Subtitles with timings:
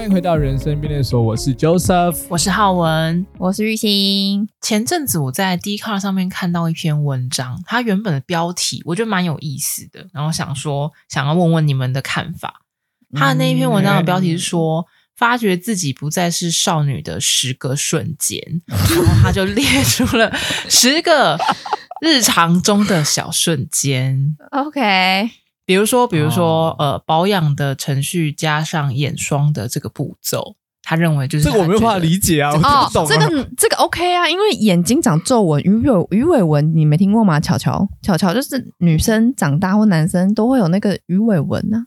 [0.00, 4.48] 欢迎回到人生便利所，我是 Joseph，我是浩文，我是玉兴。
[4.62, 12.62] 前阵子我在 Dcard 上面看到一篇文章，它原本的标题我觉得蛮有意思的，然后想说想要问问你们的看法。
[13.12, 14.84] 他的那一篇文章的标题是说，嗯、
[15.16, 20.34] 发觉自己不再是少女的十个瞬间， 然后他就列出了
[20.70, 21.38] 十个
[22.00, 24.34] 日常中的小瞬间。
[24.50, 25.30] OK。
[25.70, 33.08] 比如说，比如说，哦、呃，保养的程序加上眼霜的这个步骤，他认为就是这个我没有办法理解啊，我不懂、啊。
[33.08, 37.38] 这个这个 OK 啊，因为眼睛长皱纹、鱼尾鱼尾纹，你没听过吗？
[37.38, 41.86] 巧巧巧巧就是女生长大或男生都会有那个鱼尾纹呢、啊。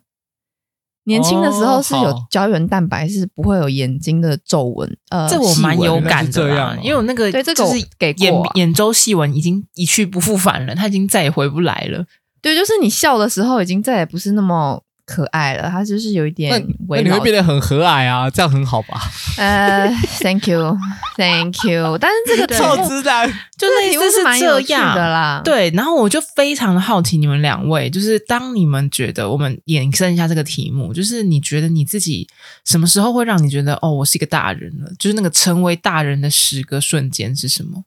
[1.03, 4.97] 年轻的时候是有胶原蛋白，是不会有眼睛的皱纹。
[5.09, 12.05] 呃，这我蛮有感的，因为我那个对这个是给眼眼周细纹已经一去不复返了，它已经再也回不来了。
[12.43, 16.51] 对，就是你笑的时候已经再也不是那么可爱了，它就是有一点
[16.87, 19.01] 微，那你会变得很和蔼啊，这样很好吧？
[19.37, 21.97] 呃、uh,，Thank you，Thank you。
[21.97, 23.27] 但是这个臭直男
[23.57, 24.23] 就类似是
[24.63, 25.41] 这样的啦。
[25.43, 32.27] 对，然后我就非常的好奇你们两位，就是当你们觉得我们延伸一下这个题目，就是你觉得你自己
[32.65, 34.91] 什么时候会让你觉得哦，我是一个大人了？
[34.99, 37.83] 就是那个成为大人的十个瞬间是什么？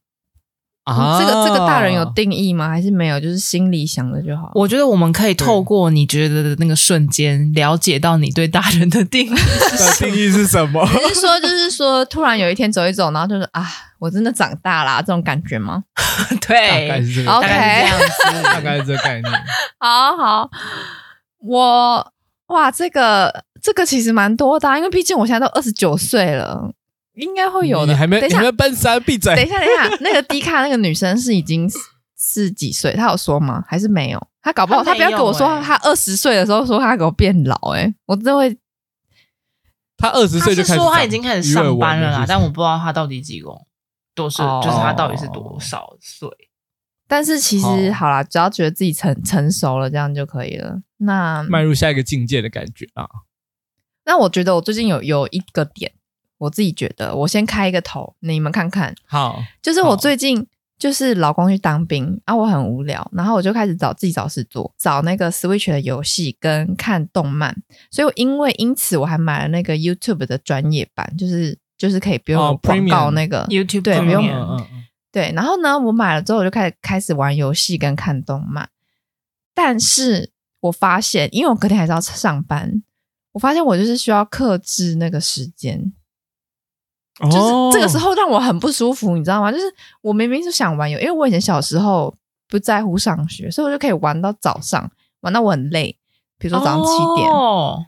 [0.87, 2.69] 啊，这个这个大人有定义吗？
[2.69, 3.19] 还是没有？
[3.19, 4.53] 就是心里想的就好。
[4.55, 9.35] 我觉得我们可以透过你觉得的那个瞬间，了解到你对大人的定义。
[9.99, 10.89] 定义是什么？
[10.89, 13.67] 你是说，就是说，突然有一天走一走，然后就是啊，
[13.99, 15.83] 我真的长大啦，这种感觉吗？
[16.47, 19.33] 对，大概是这个，OK，大概是这，大概是这个概念。
[19.81, 20.51] 好好，
[21.41, 22.13] 我
[22.47, 26.71] 哇，这个这个其实蛮多的啊，因为毕竟我现在都二十九岁了。
[27.17, 29.35] 应该会有的，你还没，等一下，你还没奔三，闭嘴。
[29.35, 31.69] 等一下，等一下， 那个低卡那个女生是已经
[32.19, 32.93] 是几岁？
[32.95, 33.65] 她有说吗？
[33.67, 34.29] 还是没有？
[34.43, 38.57] 她搞不好，她不要跟我说，她二十岁的时候说她给我变老，哎，我真的会。
[39.97, 43.67] 她二十岁就开始说她已经开始上班了啦，但我不知道她到底几公，
[44.15, 46.29] 多是就是她到底是多少岁？
[47.09, 50.83] 但是其实好啦，只要觉得自己成成熟了，这样就可以了。
[50.99, 53.09] 那迈入下一个境界的感觉啊。
[54.05, 55.93] 那我觉得我最近有有一个点。
[56.39, 58.95] 我自己觉得，我先开一个头，你们看看。
[59.07, 60.47] 好，就是我最近
[60.79, 67.57] 就是老公去当兵啊，我很无聊，然后我就开始找自己找事做，找那个 Switch 的游戏跟看动漫。
[67.91, 74.23] 所以，我因为因此我还买了那个 YouTube 的专业版，就是就是可以不用广告那个、哦、YouTube 对，不用
[75.11, 75.33] 对。
[75.35, 78.69] 然后呢，我买了之后我就开始开始玩游戏跟看动漫，
[79.55, 80.31] 但是
[80.61, 82.83] 我发现，因为我隔天还是要上班，
[83.33, 85.93] 我发现我就是需要克制那个时间。
[87.19, 89.51] 就是这个时候让我很不舒服，你知道吗？
[89.51, 89.65] 就是
[90.03, 92.15] 我明明是想玩游，因为我以前小时候
[92.49, 94.91] 不在乎上学，所以我就可以玩到早上，
[95.21, 95.97] 玩到我很累。
[96.39, 97.87] 比如说早上七点，哦、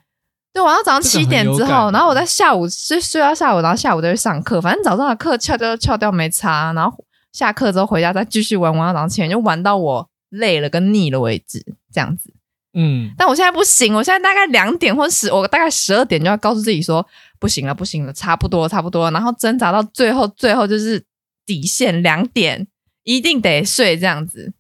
[0.54, 11.62] 对，玩到早上七点之后，然后我在下午睡睡到下午，然后下午再去上课，反正早上的课翘掉翘掉没差，然后下课之后回家再继续玩，玩到早上七点，就玩到我累了跟腻了为止，
[11.92, 12.32] 这样子。
[12.80, 17.04] 嗯，但我现在不行，我现在大概两点或十，我大概十二点就要告诉自己说
[17.40, 21.04] 不行了，不行了，差不多，差不多了，然后挣扎到最后，最后就是
[21.44, 22.68] 底线两点，
[23.02, 24.52] 一定得睡这样子。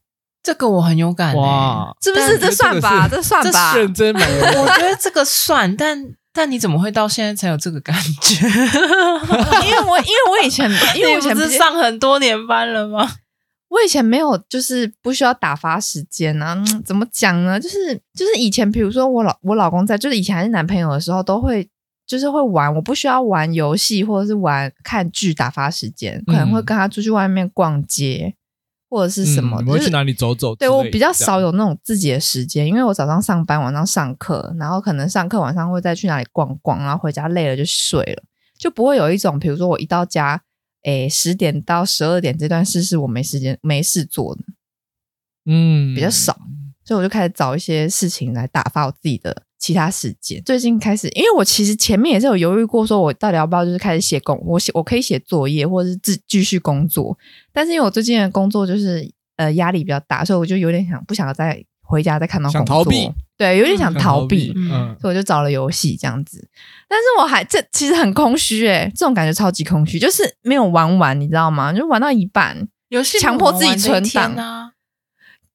[0.42, 2.38] 这个我很有感、欸，哇，是不是？
[2.38, 4.62] 这算吧，这，这算吧，认真没有？
[4.62, 6.02] 我觉得这个算，但
[6.32, 8.46] 但你怎么会到现在才有这个感觉？
[9.66, 13.08] 因为我因为我以前因为我以前不是上很多年班了吗？
[13.68, 16.64] 我以前没有，就是不需要打发时间啊。
[16.86, 17.60] 怎么讲呢？
[17.60, 21.68] 就是就是以前，比如说我老我老公在，就是以前还是男朋友的时候，都会
[22.06, 22.74] 就是会玩。
[22.74, 28.34] 我不需要玩游戏或者是玩看剧打发时间，可能会跟他出去外面逛街、嗯、
[28.88, 29.62] 或者是什么。
[29.66, 30.54] 我会去哪里走走？
[30.56, 38.22] 对，我比较少有那种自己的时间，因为我早上上班，晚上上课，然后可能上课晚上会再去哪里逛逛，然后回家累了就睡了，
[38.58, 40.40] 就不会有一种比如说我一到家。
[40.88, 44.42] 诶，十点到十二点这段事是我没时间没事做的，
[45.44, 46.38] 嗯，比较少，
[46.82, 50.42] 所以我就开始找一些事情来打发我自己的其他时间。
[50.42, 57.18] 最近开始，因为我其实前面也是有犹豫过，说我到底要不要就是开始写工，我写我可以写作业或者是继继续工作，
[57.52, 63.14] 但是因为我最近的工作就是呃压力比较大，所以我就有点想不想要再回家再看到工作。
[63.38, 66.48] 对，有点想逃避，嗯，所以我就找了游戏这样子。
[66.88, 71.72] 但是我还这其实很空虚诶、欸，这种感觉超级空虚，就是没有玩完，你知道吗？
[71.72, 74.72] 就玩到一半，游戏强迫自己存档啊，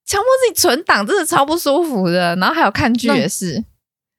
[0.05, 2.35] 强迫自己存档，真的超不舒服的。
[2.37, 3.65] 然后还有看剧也是。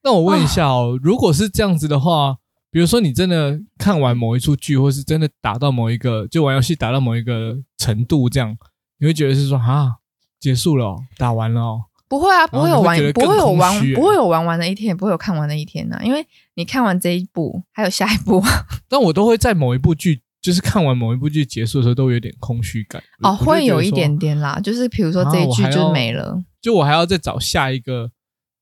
[0.02, 2.36] 那，那我问一下哦，如果是这样子的话，
[2.70, 8.54] 比如说你真的看完某一出剧，或是真的打到某一个，就玩游戏打到某一个程度，这样
[8.98, 9.94] 你会觉得是说啊，
[10.38, 11.84] 结束了，打完了。
[12.14, 16.04] 不会啊，不会有玩，不会有玩，欸、不会有玩完的一天，也不会有看完的一天呐、啊。
[16.04, 16.24] 因为
[16.54, 18.40] 你看完这一部，还有下一部。
[18.88, 23.02] 但我都会在某一部剧，就是看完某一部剧结束的时候，都有点空虚感。
[23.20, 28.12] 哦，会有一点点啦，就是比如说这一剧就没了，啊、就我还要再找下一个，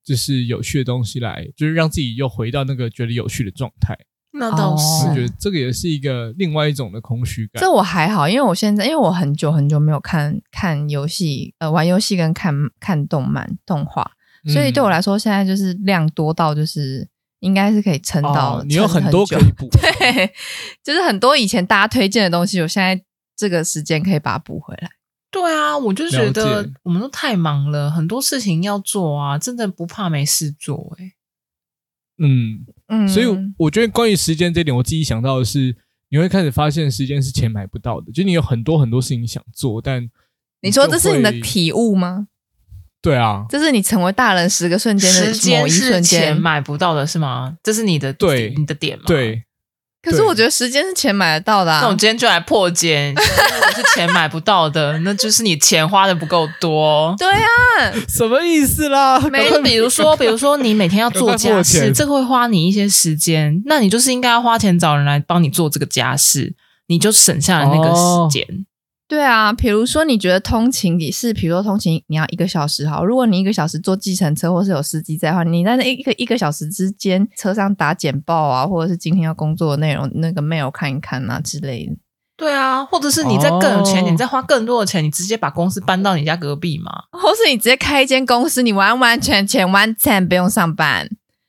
[0.03, 3.95] 就是有趣的东西来，就是让自己又回到那个觉得有趣的状态。
[4.35, 7.61] 那倒是，我觉得这个也是一个另外一种的空虚感。
[7.61, 14.11] 这我还好，因为我现在因为我很久很久没有看看游戏，呃，玩游戏跟看看动漫动画，
[14.53, 17.07] 所以对我来说，现在就是量多到就是
[17.41, 18.65] 应该是可以撑到、哦。
[18.67, 20.33] 你有很多可以补， 对，
[20.83, 23.05] 就是很多以前大家推荐的东西，我现在
[23.37, 24.91] 这个时间可以把它补回来。
[25.31, 31.13] 对啊，我就觉得我们都太忙了，很多事情要做啊，真的不怕没事做哎、欸。
[32.19, 35.75] 嗯嗯，所以我觉得关于时间这点，我自己想到的是，
[36.11, 38.13] 你会开始发现时间是钱买不到的。
[38.13, 40.09] 就你有很多很多事情想做，但你，
[40.69, 42.29] 你说这是你的体悟吗？
[43.01, 47.57] 对啊，这是你成为大人十个瞬间的某一瞬间，时间是钱买不到的是吗？
[47.63, 49.05] 这是你的对你的点吗？
[49.07, 49.43] 对。
[50.03, 51.81] 可是我觉得时间是钱买得到的啊！
[51.83, 57.15] 那我今天就来破解，如果 是钱买不到的， 那就是你钱花的不够多。
[57.17, 57.47] 对啊，
[58.09, 59.21] 什么意思啦？
[59.31, 66.53] 没，比如说，比如说你每天要做家事，这个会花你一些时间，那你就是应该要花钱找人来帮你做这个家事，
[66.89, 68.45] 你就省下了那个时间。
[68.45, 68.72] 哦
[69.13, 81.93] 对啊，比如说你觉得通勤你是，比如说通勤你要一个小时好，如果你一个小时坐计程车或是有司机在的话，你在那一个一个小时之间车上打简报啊，或者是今天要工作的内容那个 mail 看一看啊之类的。
[82.39, 91.07] 对啊，或者是你在更有钱，哦、你再花更多的钱，你直接把公司搬到你家隔壁嘛，或是你直接开一间公司，你完完全全完全不用上班。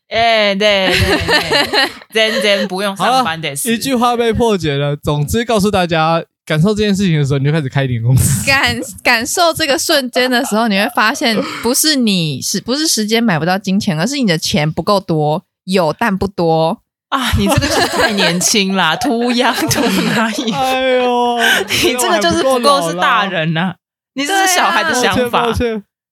[0.09, 3.73] 哎，对对对， 真真不用上班的事。
[3.73, 4.97] 一句话被破解了。
[4.97, 6.25] 总之，告诉大家。
[6.45, 8.45] 感受这件事情的时候，你就开始开一点公司。
[8.47, 17.31] 感感受这个瞬间的时候，你会发现，不是你是不是时间买不到金钱，而是你的钱不够多，有但不多啊！
[17.37, 20.53] 你这个是太年轻啦 young too naive。
[20.53, 21.37] 哎呦，
[21.83, 23.75] 你这个就是不够是大人呐、啊，
[24.15, 25.53] 你这是小孩的想法。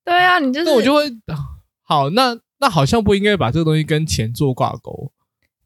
[0.05, 1.11] 对啊，你就是那我就会
[1.83, 5.11] 好，那那好像不应该把这个东西跟钱做挂钩。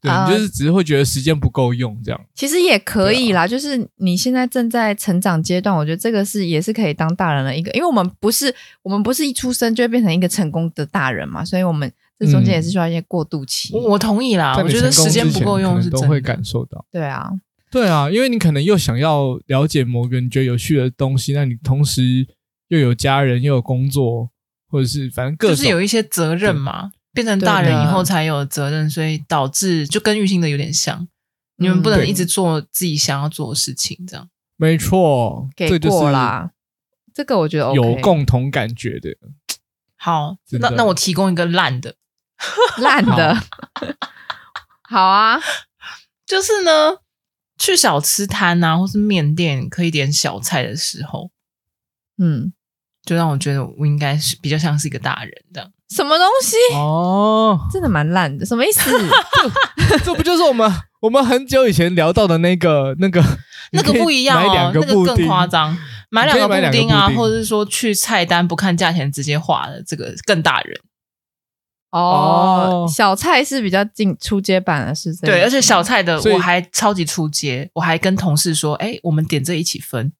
[0.06, 3.46] 对，你就是只是会觉得时间不够用这样，其实也可以啦。
[3.46, 13.74] 就是你现在正在成长阶段，我觉得这个是也是可以当大人的一个，因为我们不是我们不是一出生就会变成一个成功的大人嘛，所以我们这中间也是需要一些过渡期。
[13.74, 16.84] 我我同意啦，我觉得时间不够用是都会感受到。
[16.90, 17.30] 对啊，
[17.70, 22.26] 对啊，因为你可能又想要了解某个你觉得有趣的东西，那你同时
[22.68, 24.30] 又有家人又有工作，
[24.68, 26.90] 或者是反正各种就是有一些责任嘛。
[27.16, 31.08] 变成大人以后才有责任，所以导致就跟玉兴的有点像。
[31.56, 34.28] 你们不能一直做自己想要做的事情，这样。
[34.56, 36.50] 没错，给过啦。
[37.14, 39.16] 这个我觉得有共同感觉的。
[39.96, 41.96] 好，那那我提供一个烂的，
[42.76, 43.34] 烂的。
[44.82, 45.40] 好 啊，
[46.26, 46.98] 就是呢，
[47.58, 51.30] 去小吃摊啊，或是面店可以点小菜的时候，
[52.18, 52.52] 嗯，
[53.02, 55.72] 就让我觉得我应该是比较像是一个大人这样。
[55.94, 56.56] 什么东西？
[56.74, 58.90] 哦，真的蛮烂的，什么意思？
[59.88, 63.22] 这 这不就是我们我们很久以前聊到的那个那个
[63.72, 65.76] 那个不一样哦，那个更夸张，
[66.10, 70.78] 买两个布丁啊，或者是说去菜单不看价钱直接划的，这个更大人。
[71.92, 75.34] 哦，小菜是比较进初阶版的，是这样。
[75.36, 80.12] 对，而且小菜的我还超级出街，我还跟同事说，哎，我们点这一起分。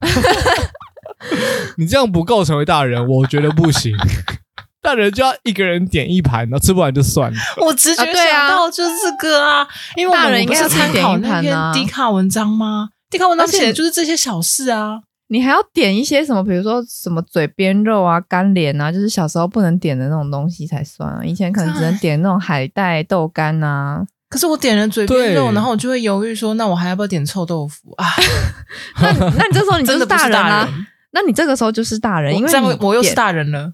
[1.78, 3.96] 你这样不够成为大人，我觉得不行。
[4.82, 7.38] 大人就要一个人点一盘，然后吃不完就算了。
[7.58, 15.00] 我直觉想到就是这个啊，因为大人应该是参考那篇迪卡文章吗迪卡文章写的就是这些小事啊。
[15.28, 16.42] 你还要点一些什么？
[16.42, 21.20] 比如说什么嘴边肉啊、干莲啊，就是小时候不能点的那种东西才算啊。
[21.24, 24.04] 以前可能只能点那种海带、豆干啊。
[24.28, 28.06] 可是我点了嘴边肉，然后我就会犹豫说，那我还要不要点臭豆腐啊？
[29.02, 30.64] 那那你这时候你就是大人啊？
[30.64, 33.72] 人那你这个时候就是大人，因为，我又是大人了。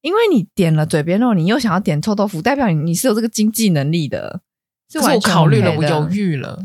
[0.00, 4.40] 因为你点了嘴边肉，你又想要点臭豆腐，代表你你是有这个经济能力的。
[4.90, 6.58] 是我考虑了，我犹豫了。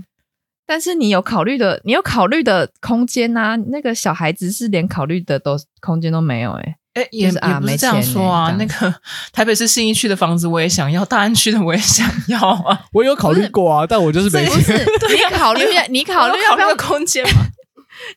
[0.66, 3.58] 但是你有考虑的，你有考虑的空间啊。
[3.68, 8.56] 那个小孩子是连考虑的都空间都没有、欸，诶诶也是啊，没这样说啊。
[8.58, 8.96] 那个
[9.34, 12.86] 台北市信义区的房子我也想要，大安区的我也想要啊。
[12.94, 14.80] 我有考虑过啊，但我就是没钱。
[14.80, 17.48] 你考虑，你考虑要不要空间嘛？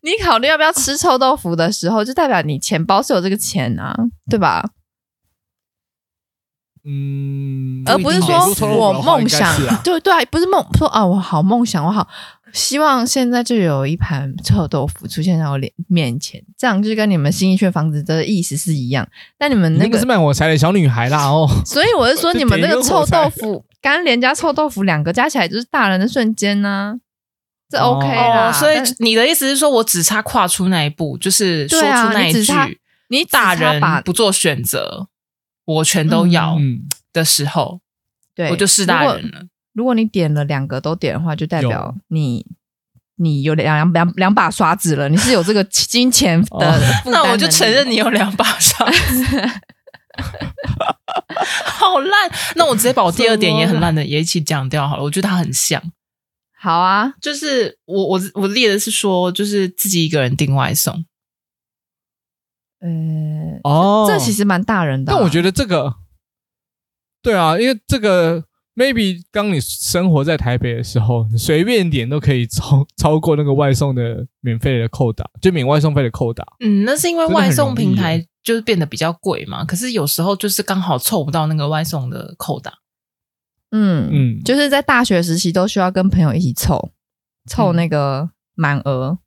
[0.03, 3.93] 你考虑要不要吃臭豆腐的时候，就代表你钱包是有这个钱啊，
[4.31, 4.71] 对吧？
[6.89, 8.39] 嗯，而不是说
[8.77, 9.53] 我梦想，
[9.83, 12.07] 对对，不是梦说啊，我好梦想，我好
[12.53, 19.09] 希望现在就有一盘臭豆腐出现在我脸面前，这样就是跟你们新一区房子的意思是一样。
[19.37, 26.95] 但你们那个，那个是卖火柴的小女孩啦哦，所以我是说，你们那个臭豆腐、干连加臭豆腐两个加起来就是大人的瞬间呢、啊，
[27.69, 28.53] 这 OK 啦、哦。
[28.53, 32.69] 所以你的意思是说我只差跨出那一步，就是说出那一句，啊、
[33.09, 35.09] 你，你大人不做选择。
[35.67, 36.57] 我全都要
[37.13, 37.81] 的时候，
[38.35, 39.47] 对、嗯，我就是大人了。
[39.75, 42.47] 如果你点了两个都点的话，就代表你
[43.17, 46.81] 你有两两两两把刷子了，你是有这个金钱的、哦。
[47.07, 49.25] 那我就承认你有两把刷子，
[51.65, 52.31] 好烂。
[52.55, 55.03] 那我直接把我第二点也很烂的也一起讲掉好了。
[55.03, 55.83] 我觉得它很像。
[56.59, 61.05] 好啊，就是我我我列的是说，就是自己一个人订外送。
[62.87, 65.17] 呃，哦，这其实蛮大人的、啊。
[65.17, 65.93] 但我觉得这个，
[67.21, 68.45] 对啊，因为这个
[68.77, 76.47] maybe 当你生活在台北的时候，你随便点都可以超超过那个外送的免费的扣打，就免外送费的扣打。
[76.61, 79.65] 嗯，那是因为外送平台就是变得比较贵嘛。
[79.65, 82.73] 可是有时候就是刚好凑不到那个外送的扣打。
[83.73, 86.93] 嗯嗯，就是在大学时期都需要跟朋友一起凑
[87.49, 89.19] 凑那个满额。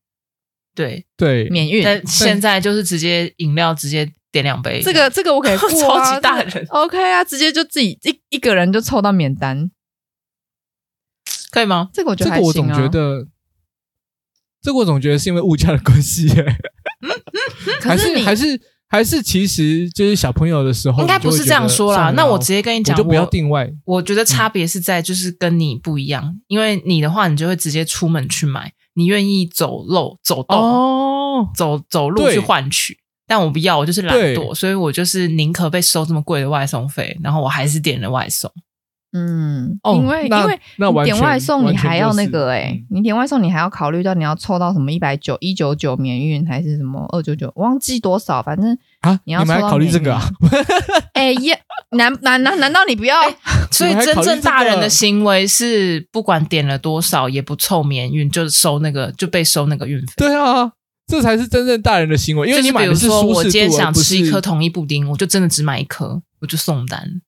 [0.79, 1.83] 对对，免运。
[1.83, 9.69] 但现在就是直接饮料直接点两杯，这个这个我可以 过啊，超级大人， OK 啊，直接就自己一一个人就凑到免单，
[11.51, 11.89] 可以吗？
[11.93, 12.53] 这个我觉得还行啊。
[12.53, 13.27] 这个我总觉得，
[14.61, 16.57] 这个我总觉得是因为物价的关系耶，
[17.83, 22.13] 还是还是还是其实就是小朋友的时候，应该不是这样说啦。
[22.15, 23.69] 那我直接跟你讲，我就不要定外。
[23.83, 28.71] 我觉得差别是在就是跟你不一样，嗯，因为你的话，你就会直接出门去买。
[28.93, 38.51] 你愿意走路走动哦，走走路去换取，但我不要，我就是懒惰，所以我就是宁可被收这么贵的外送费，然后我还是点了外送。
[39.11, 50.29] 嗯，因为因为你点外送你还要那个哎、欸，你点外送你还要考虑到你要凑到什么一百九一九九免运还是什么二九九，忘记多少，反正啊，你要还考虑这个啊？
[51.13, 51.57] 哎呀，
[51.91, 53.15] 难难难难道你不要？
[53.71, 60.13] 所以真正大人的行为是不管点了多少也不凑免运，就是收那个就被收那个运费。
[60.17, 60.71] 对啊，
[61.07, 62.47] 这才是真正大人的行为。
[62.47, 67.21] 因为你买的是舒适度，我今天想吃一颗统一布丁，我就真的只买一颗，我就送单。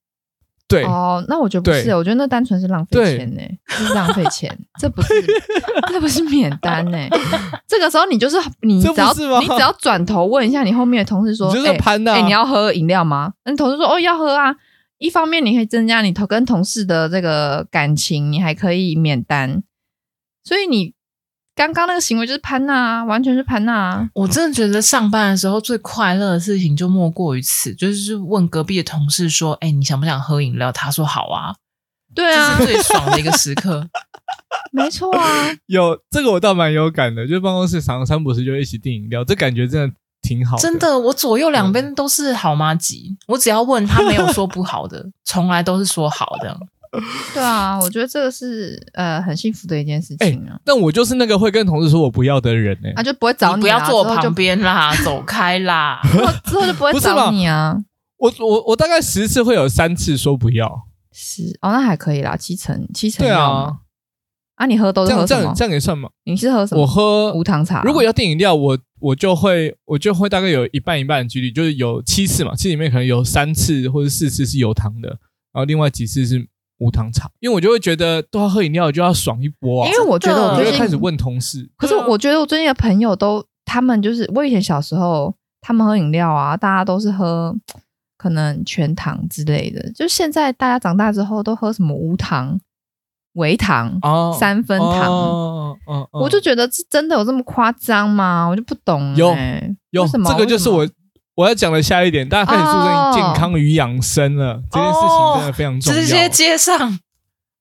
[0.71, 5.13] 对哦，那我觉得不是，我觉得那单纯是浪费钱呢，就是浪费钱， 这不是
[5.89, 6.97] 这不是免单呢。
[7.67, 13.33] 这个时候你就是你只要你只要转头问一下你后面的同事说，哎哎、欸欸，你要喝饮料吗？
[13.45, 14.55] 那同事说哦要喝啊。
[14.97, 19.63] 一方面你可以增加你同跟同事的这个感情，你还可以免单，
[20.43, 20.93] 所以你。
[21.53, 24.09] 刚刚那个行为就是潘娜啊，完全是潘娜啊！
[24.13, 31.55] 我真的觉得上班的时候最快乐的事情就莫过于此，就是问隔壁的同事说：“哎、欸，你想不想喝饮料？”他说：“好啊。”
[32.15, 33.87] 对啊，这是最爽的一个时刻。
[34.71, 40.61] 没错啊，有这个我倒蛮有感的，就是办公室常常三不时就一起订饮料，这感觉真的挺好的。
[40.61, 46.57] 真的，我左右两边都是好妈吉，我只要问他没有说不好的，从来都是说好的。
[47.33, 50.53] 对啊，我觉得这个是呃很幸福的一件事情啊。
[50.55, 56.01] 欸、但我就是那个会跟同事说我不要的人呢、欸，他、啊、就不会找你，你不要坐我旁边啦， 走开啦，
[56.43, 57.77] 之后就不会找你啊。
[58.17, 63.25] 我我我大概十次会有三次说不要，是哦，那还可以啦，七成七成。
[63.25, 63.77] 对啊，
[64.55, 65.41] 啊，你喝都是喝什么？
[65.41, 66.09] 这样这样也算吗？
[66.25, 66.81] 你是喝什么？
[66.81, 67.81] 我喝无糖茶。
[67.83, 75.07] 如果要订饮料，我我就会我就会大概有一半一半的几率，就是有七次嘛，七里面可能有三次或者四次是有糖的，
[75.53, 76.45] 然后另外几次是。
[76.81, 79.87] 无糖茶，因为我就会觉得都要喝饮料，就要爽一波啊。
[79.87, 87.55] 因为我觉得我最近开始问同事，可是我觉得我最近的朋友都，他们就是我以前小时候，他们喝饮料啊，大家都是喝
[88.17, 89.91] 可能全糖之类的。
[89.93, 92.59] 就现在大家长大之后都喝什么无糖、
[93.33, 98.47] 微糖、哦、三分糖，哦哦哦、我就觉得这真的有这么夸张吗？
[98.47, 99.75] 我就不懂、欸。
[99.91, 100.31] 有有什么？
[100.31, 100.87] 这个就是我。
[101.41, 104.53] 我要讲的下一点，大家开始注重健康与养生了。
[104.53, 105.99] 哦，这件事情真的非常重要。
[105.99, 106.99] 直接接上，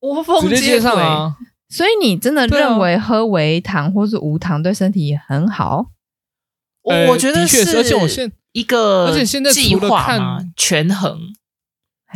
[0.01, 1.37] 无缝接接接上啊！
[1.71, 5.87] 所以你真的认为喝微糖或是无糖对身体很好？
[6.83, 11.19] 我我觉得是，而且我现一个，而且现在除了看权衡，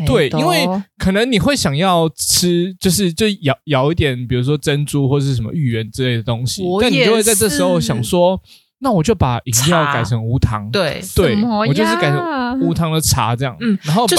[0.07, 0.69] 对，因为
[0.99, 8.39] 可能你会想要吃，就是就咬咬一点，比如说珍珠或是什么芋圆之类的东西，但你就会在这时候想说。
[8.85, 11.03] 那我就把饮料改成无糖，对。
[11.17, 14.17] 对，我就是改成无糖的茶这样，嗯，然后把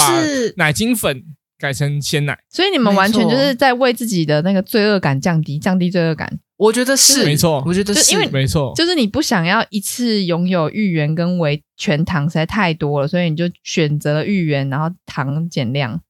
[0.58, 1.24] 奶精粉
[1.60, 6.40] 改成鲜奶，所以你们完全就是在为自己的那个罪恶感降低，降低罪恶感。
[6.58, 7.24] 我觉得是。
[7.26, 8.14] 没错，我觉得是。
[8.14, 16.02] 因为没错，就是你不想要一次拥有芋圆跟维全糖实在太多了，所以你就选择了芋圆，然后糖减量。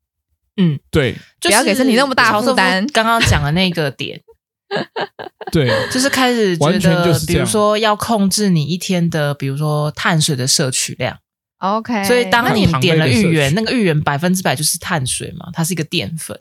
[0.58, 1.14] 嗯，对。
[1.42, 2.86] 就是不要给身体那么大负担。
[2.94, 4.22] 刚刚讲的那个点，
[5.52, 11.18] 对，就是开始觉完全就得，是比如说要控制你一天的，比如说碳水的摄取量。
[11.60, 16.38] OK，所以当你点了芋圆，那那个芋圆百分之百就是碳水嘛，它是一个淀粉，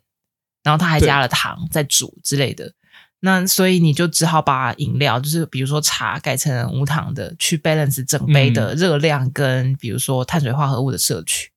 [0.62, 2.72] 然后它还加了糖在煮之类的。
[3.20, 11.50] 那所以你就只好把饮料，就是比如说茶改成无糖的，去 balance 整杯的热量跟比如说碳水化合物的摄取。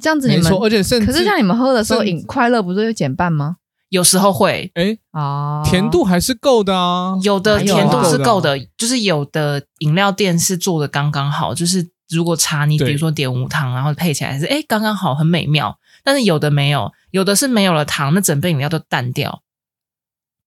[0.00, 3.56] 这样子你们，没错，而且甚至可是像你们喝的时候，饮快乐不是会减半吗？
[3.88, 15.78] 有时候会，哎，啊，甜度还是够的啊，有的甜度是够够的的，就是有的饮料店是做的刚刚好，就是如果茶你比如说点无糖，然后配起来是哎刚刚好，很美妙。
[16.04, 19.42] 但是有的没有，有的是没有了糖，那整杯饮料都淡掉。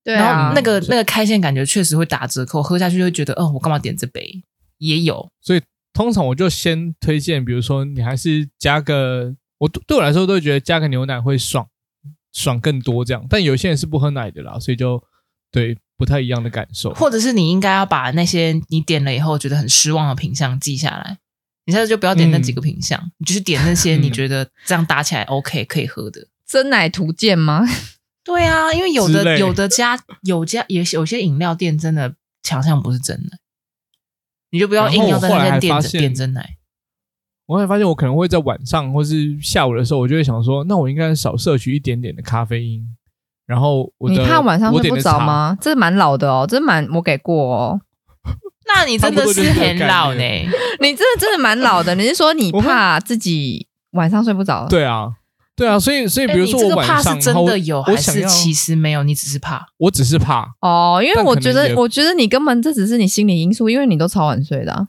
[0.02, 4.42] 对然后啊，那个那个开线感觉确实会打折扣，喝下去就会觉得，哦，我干嘛点这杯？
[4.78, 5.60] 也有，所以
[5.92, 11.68] 通常我就先推荐，比如说你还是加个，我对我来说都会觉得加个牛奶会爽，
[12.32, 13.26] 爽更多这样。
[13.28, 15.02] 但有些人是不喝奶的啦，所以就
[15.50, 16.94] 对不太一样的感受。
[16.94, 21.18] 或者是你应该要把那些你点了以后觉得很失望的品相记下来，
[21.66, 26.28] 你下次就不要点那几个品相，嗯、你就是点那些你觉得这样打起来 OK 可以喝的。
[26.46, 27.64] 真奶图鉴吗？
[28.24, 33.38] 对啊，因为有的有的家有家有有些饮料店真的强项不是真奶，
[34.50, 36.56] 你就不要硬要在那边点点真奶。
[37.50, 42.80] 我会发现我可能会在晚上或是下午的时候，我就会想说，那我应该少摄取一点点的咖啡因。
[43.44, 45.58] 然后我的你怕晚上睡不着我吗？
[45.60, 47.80] 这蛮老的哦，这蛮我给过哦。
[48.72, 50.22] 那你真的是很老呢，
[50.78, 51.92] 你真的真的蛮老的。
[51.96, 54.68] 你是说你怕自己晚上睡不着？
[54.68, 55.08] 对啊。
[55.56, 59.02] 对啊，所以所以比如说我晚上，欸、怕是真的有还是其实没有？
[59.02, 59.66] 你只是怕？
[59.76, 64.86] 我只是怕哦，因为我觉得我觉得你根本这只是你心理因素，因为你都超晚睡的、啊。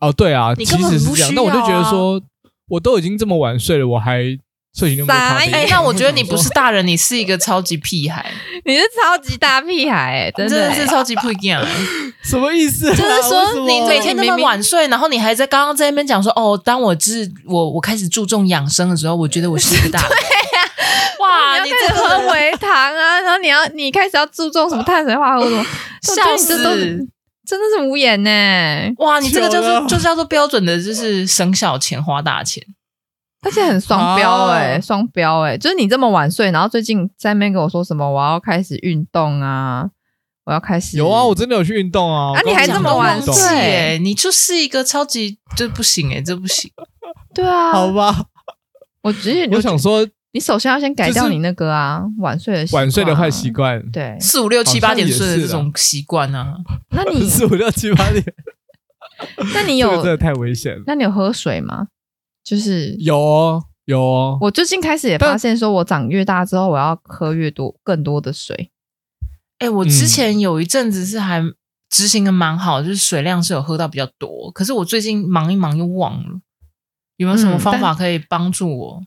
[0.00, 1.34] 哦，对啊，你根本不需要、啊、其实是这样。
[1.34, 2.20] 那我就觉得说，
[2.68, 4.22] 我都已经这么晚睡了，我还
[4.74, 5.54] 睡醒那么多咖啡因。
[5.54, 8.30] 哎、欸，那我觉得你不是 大人，你是一个超级屁孩。
[8.64, 11.64] 你是超级大屁孩、欸，真的，真的是超级不一样。
[12.24, 12.94] 什么意思、啊？
[12.94, 20.10] 就是说，你每天那么晚睡，然后你还在刚刚在那边讲说，哦，当我就是我，我开始注重养生的时候，我觉得我是一个大人。
[21.20, 21.62] 哇！
[21.62, 25.66] 你开始喝微糖啊，然后你要你开始要注重什么碳水化合物什么，
[26.02, 27.06] 笑死！
[27.50, 28.30] 真的是无言呢。
[28.98, 32.64] 哇，你这个叫做就叫做标准的，就是省小钱花大钱，
[33.42, 39.90] 而且很双标哎、欸，双标哎，就是你这么晚睡，然后最近在那边跟我说什么我要开始运动啊，
[40.44, 43.34] 我要开始有啊，我真的有去运动啊，啊，你还这么晚睡？
[43.34, 46.70] 哎，你就是一个超级这不行哎、欸，这不行，
[47.34, 48.26] 对啊，好吧，
[49.02, 50.06] 我直接我想说。
[50.32, 53.90] 你首先要先改掉你那个啊，晚睡的习惯、啊、晚睡的坏习惯。
[53.90, 56.56] 对，四五六七八点睡的这种习惯啊。
[56.90, 58.24] 那你 四五六七八点，
[59.54, 60.84] 那你有、这个、真的太危险了。
[60.86, 61.88] 那你有喝水吗？
[62.44, 64.38] 就是有哦，有哦。
[64.40, 68.70] 我最近开始也发现，说我长越大之后，我要喝越多更多的水。
[69.58, 71.42] 哎、欸，我之前有一阵子是还
[71.90, 74.50] 执行的蛮好，就是水量是有喝到比较多。
[74.52, 76.40] 可是我最近忙一忙又忘了，
[77.16, 79.02] 有没有什么方法可以帮助我？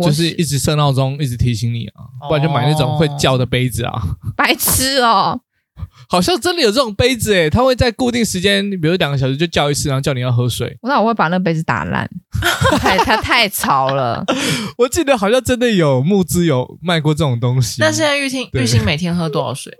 [0.00, 4.00] 就是一直设闹钟，一直提醒你啊，不然就买那种会叫的杯子啊。
[4.34, 5.38] 白痴哦，
[6.08, 10.78] 好像真的有这种杯子诶，它会在固定时间，比如两个小时就叫一次，然后叫你要喝水。
[10.82, 12.08] 那我会把那杯子打烂，
[12.80, 14.24] 太它太吵了。
[14.78, 17.82] 我记得好像真的有募资有卖过这种东西。
[17.82, 19.76] 那现在玉清玉清每天喝多少水？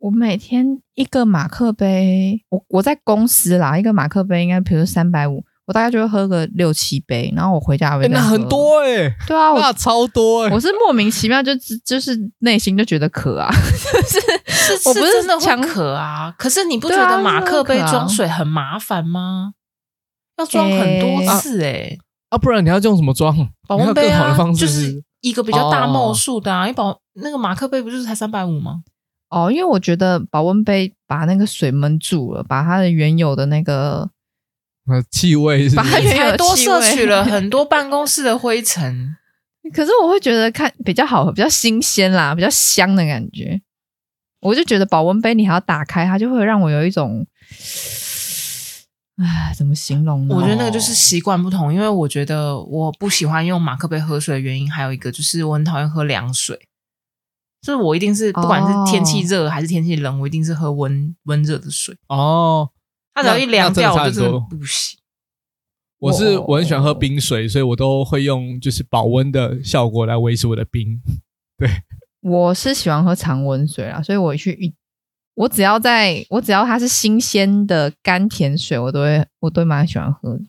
[0.00, 5.44] 我每天一个马克杯，我我在公司啦，一个马克杯应该比如说三百五。
[5.72, 8.08] 我大概就会喝个六七杯，然后我回家会、欸。
[8.08, 10.54] 那很多哎、欸，对啊，那超多哎、欸。
[10.54, 11.50] 我是莫名其妙就
[11.82, 13.50] 就是内心就觉得渴啊，
[14.06, 14.20] 是
[14.76, 16.34] 是我不是真的会渴啊。
[16.36, 19.54] 可是你不觉得马克杯装水很麻烦吗？
[20.36, 23.34] 啊、要装很多次哎、欸啊，啊，不然你要用什么装？
[23.66, 26.64] 保温杯啊，方式就是一个比较大帽数的啊。
[26.64, 28.82] 因为保那个马克杯不就是才三百五吗？
[29.30, 34.10] 哦，因为我觉得保温杯把那个水闷住了，把它的原有的那个。
[34.88, 39.16] 呃，气味是，是，还多摄取了 很多办公室的灰尘。
[39.72, 43.60] 可是我会觉得看比较好喝，比较新鲜啦，比较香的感觉。
[44.40, 47.24] 我就觉得保温杯你还要打开它，就会让我有一种，
[49.22, 50.34] 唉，怎么形容呢？
[50.34, 56.58] 我觉得那个就是习惯不同，因为我觉得我不喜欢用马克杯喝水的原因，还有一个就是我很讨厌喝凉水。
[57.64, 62.70] 就是我一定是不管是天气热还是天气冷，我一定是喝温温热的水哦。
[63.14, 64.20] 它只要一凉掉，我就是
[64.50, 64.98] 不行。
[65.98, 71.00] 我是我很喜欢喝冰水，所以我都会用就是保温的效果来维持我的冰。
[71.56, 71.68] 对，
[72.22, 74.74] 我是喜欢喝常温水啊，所以我去一，
[75.34, 80.40] 我只要在我只要它是新鲜的甘甜水，我都会我都蛮喜欢喝的。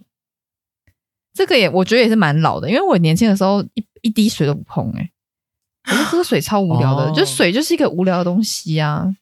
[1.35, 4.99] 这个也我觉得也是蛮老的，因为我年轻的时候一一滴水都不碰、欸，
[5.83, 9.15] 哎，我觉得喝水超无聊的，哦、就水就是一个无聊的东西啊。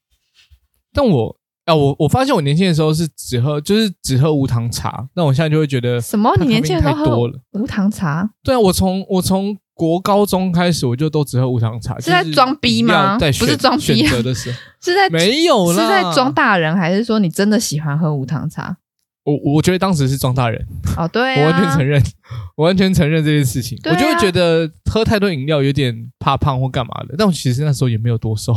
[0.94, 1.38] 但我
[1.72, 6.32] 啊，我我发现我年轻的时候是只喝，就是只喝无糖茶，那我现在就会觉得什么？
[6.40, 8.30] 你年轻的时候喝无糖茶？
[8.44, 11.98] 对啊，我从我从国高中开始，我就都只喝无糖茶。
[12.00, 13.18] 是在装逼吗？
[13.18, 18.78] 在不是装逼、啊，选择的时候 是在没有啦，是在装大人，还是说你真的喜欢喝无糖茶？
[19.24, 20.60] 我我觉得当时是装大人
[20.98, 22.04] 哦，对、啊， 我完全承认，
[22.58, 23.78] 我完全承认这件事情。
[23.84, 28.54] 啊、我就会觉得喝太多饮料有点怕胖或干嘛的，但我其实那时候也没有多瘦。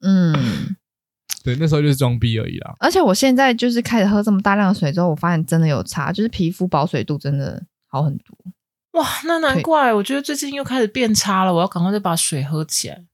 [0.00, 0.34] 嗯，
[1.44, 2.74] 对，那时候就是装逼而已啦。
[2.80, 8.36] 而且我现在就是开始喝这么大量的水之后，我发现真的有差，就是皮肤保水度真的好很多。
[8.92, 13.04] 哇，那难怪我觉得最近又开始变差了，我要赶快再把水喝起来。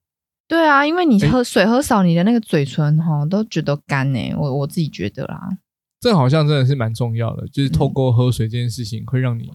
[0.47, 4.35] 对啊，因为你喝水喝少，你的那个嘴唇哈都觉得干呢。
[4.37, 5.59] 我我自己觉得啦。
[6.01, 9.51] 这好像真的是蛮重要的，就是透过喝水这件事情，会让你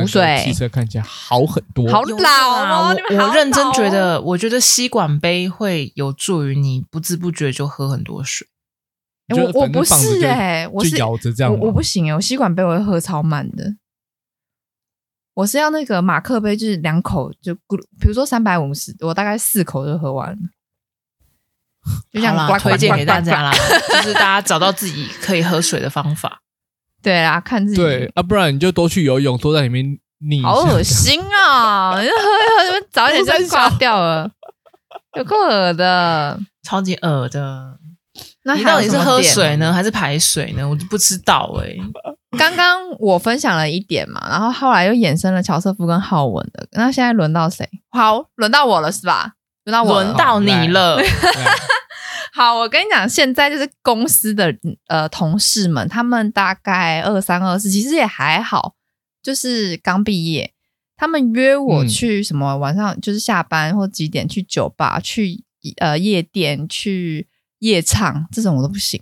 [0.00, 1.90] 补水，气色看起来好很多。
[1.90, 2.96] 好老哦！
[3.10, 8.46] 我我认真觉得，我觉得吸管杯会有助于你不知不觉就喝很多水。
[9.28, 13.76] 我我不是哎，我是咬着这样，我不行哎，我吸管杯我会喝超慢的。
[15.34, 20.38] 我是要那个马克杯，就是两口就咕，比如说三百五十，我大概四口就喝完了。
[22.12, 26.40] 就像啦推荐给大家啦，就是大家找到自己可以喝水的方法。
[27.04, 27.80] 对啊，看自己。
[27.80, 29.84] 对啊，不然你就多去游泳，多在里面
[30.26, 30.42] 溺。
[30.42, 31.94] 好恶心啊！
[32.02, 34.30] 你喝一喝，早点就挂掉了，
[35.16, 37.78] 有够恶的，超级恶的。
[38.44, 40.68] 那你到底是喝水呢，还是排水呢？
[40.68, 41.80] 我就不知道哎、欸。
[42.38, 46.66] 刚刚我分享了一点嘛，然后后来又衍生了乔瑟夫跟浩文的。
[46.72, 47.68] 那现在轮到谁？
[47.90, 49.32] 好，轮到我了是吧？
[49.64, 50.98] 轮到我，轮到你了。
[52.36, 54.52] 好，我跟你讲，现在就是公司的
[54.88, 58.74] 呃同事们，他们大概二三二四，其实也还好，
[59.22, 60.52] 就是刚毕业。
[60.96, 65.44] 他们约我去什么晚上，就是下班或几点去酒吧、去
[65.76, 67.28] 呃夜店、去
[67.60, 69.00] 夜唱，这种我都不行。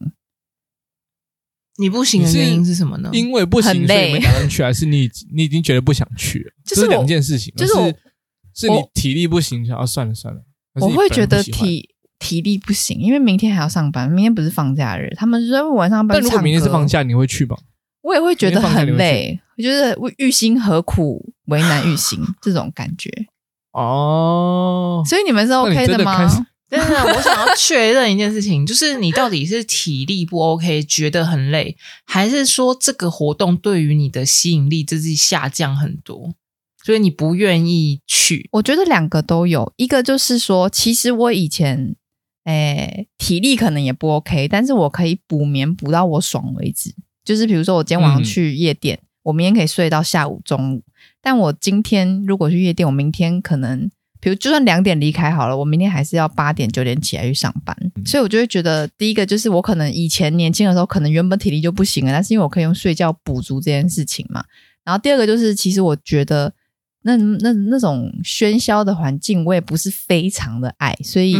[1.78, 3.08] 你不行的原因是什么呢？
[3.14, 6.52] 因为不行，所以没打算去，还是你你已经觉得不想去了？
[6.66, 7.90] 这是两件事情，就是我
[8.54, 10.42] 是你体力不行，想要算了算了。
[10.74, 11.91] 我会觉得体
[12.22, 16.16] 体力不行，因为明天还要上班，明天不是放假日，他们说晚上班。
[16.16, 17.56] 但如果明天是放假，你会去吗？
[18.02, 23.11] 我也会觉得很累，我觉得欲心何苦，为难欲心这种感觉。
[23.72, 26.28] 哦，所以你们是 OK 的吗？
[26.70, 36.35] 真的，我想要确认一件事情， 就是你到底是体力不 OK，觉得很累，还是说这个活动对于你的吸引力就是下降很多？
[36.85, 38.48] 所以你不愿意去？
[38.52, 41.94] 我觉得两个都有，一个就是说，其实我以前，
[42.44, 46.92] 诶，体力可能也不 OK，但是我可以补眠补到我爽为止。
[47.24, 50.83] 就是比如说，我今天晚上去夜店，嗯、我明天可以睡到下午中午。
[51.20, 53.88] 但我今天如果去夜店，我明天可能，
[54.20, 57.76] 比如就算两点离开好了，我明天还是要八点九点起来去上班。
[57.94, 64.44] 嗯、所以我就会觉得，第一个就是我可能以前年轻的时候，可能原本体力就不行了，但是因为我可以用睡觉补足这件事情嘛。
[64.85, 66.52] 然后第二个就是，其实我觉得。
[67.05, 71.35] 那那那种喧嚣的环境，我也不是非常的爱，所以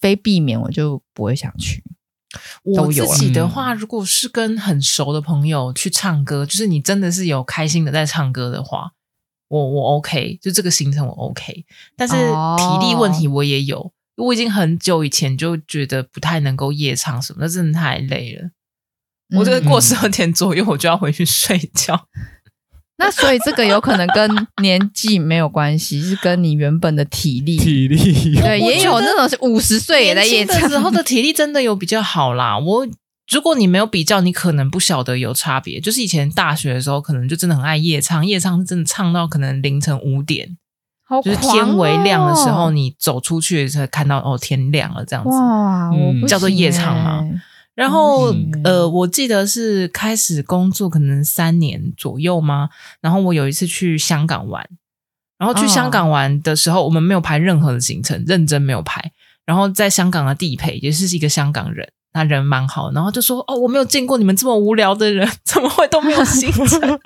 [0.00, 1.82] 非避免我就不会想去。
[2.62, 8.92] 我自己的话，如果是跟很熟的朋友去唱歌，就是你真的是有开心的在唱歌的话，
[9.48, 11.64] 我我 OK，就这个行程我 OK。
[11.96, 13.92] 但是体力问题我也有，哦、
[14.26, 18.50] 我已经很久以前就觉得不太能够夜唱什么，那真的太累了。
[19.36, 22.08] 我这个过十二点左右我就要回去睡觉。
[23.00, 27.56] 那所以这个有可能跟年纪没有关系，是跟你原本的体力。
[27.56, 27.96] 体力
[28.36, 32.58] 对，也有那种是五十岁也在夜唱的时候的体力真的有比较好啦。
[32.58, 32.86] 我
[33.32, 35.80] 如果你没有比较，你可能不晓得有差别。
[35.80, 40.58] 就是以前大学的时候，可能就真的很爱夜唱，夜唱是真的唱到可能凌晨五点，
[41.08, 45.30] 好就是天微亮的时候，你走出去才看到哦，天亮了这样子。
[45.30, 47.24] 哇，嗯，叫做夜唱嘛。
[47.80, 48.30] 然后，
[48.62, 52.68] 呃，我记得是开始工作可能三年左右吗？
[53.00, 54.68] 然后我有一次去香港玩，
[55.38, 59.12] 然后去香港玩的时候，我们没有排任何的行程，认真没有排。
[59.46, 67.00] 然后在香港的地陪也是一个香港人，他人蛮好，然后就说：“哦，我没有见过你们这么无聊的人， 怎么会都没有行程？”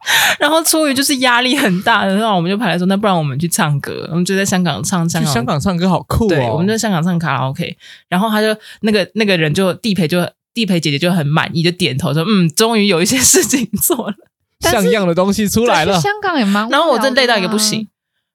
[0.38, 5.32] 然后出于就是压力很大的，然后我们就排来说，那不然我们去唱歌，我们就在香港唱香港。
[5.32, 6.28] 香港唱歌好酷哦！
[6.28, 7.76] 对，我们在香港唱卡拉 OK。
[8.08, 14.14] 然后他就那个那个人就地陪就地陪姐姐就很满意，就点头说：“嗯，终于有一些事情做了，
[14.60, 16.68] 像样的东西出来了。”香港也蛮……
[16.68, 17.88] 然后我真累到一个不行，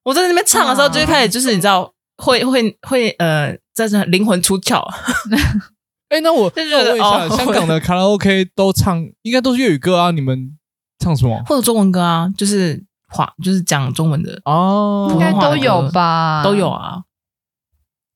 [0.04, 4.84] 我在那边唱的时候就开始就是你知道会会会呃，在这灵魂出窍。
[6.10, 10.12] 哎，那我那我问一下，香港的卡拉 OK 都唱应该都是粤语歌啊？
[10.12, 10.56] 你们？
[11.04, 11.44] 唱什么？
[11.46, 16.42] 或者中文歌啊，就是话就是讲中文的哦，应该都有吧？
[16.44, 17.04] 都有啊。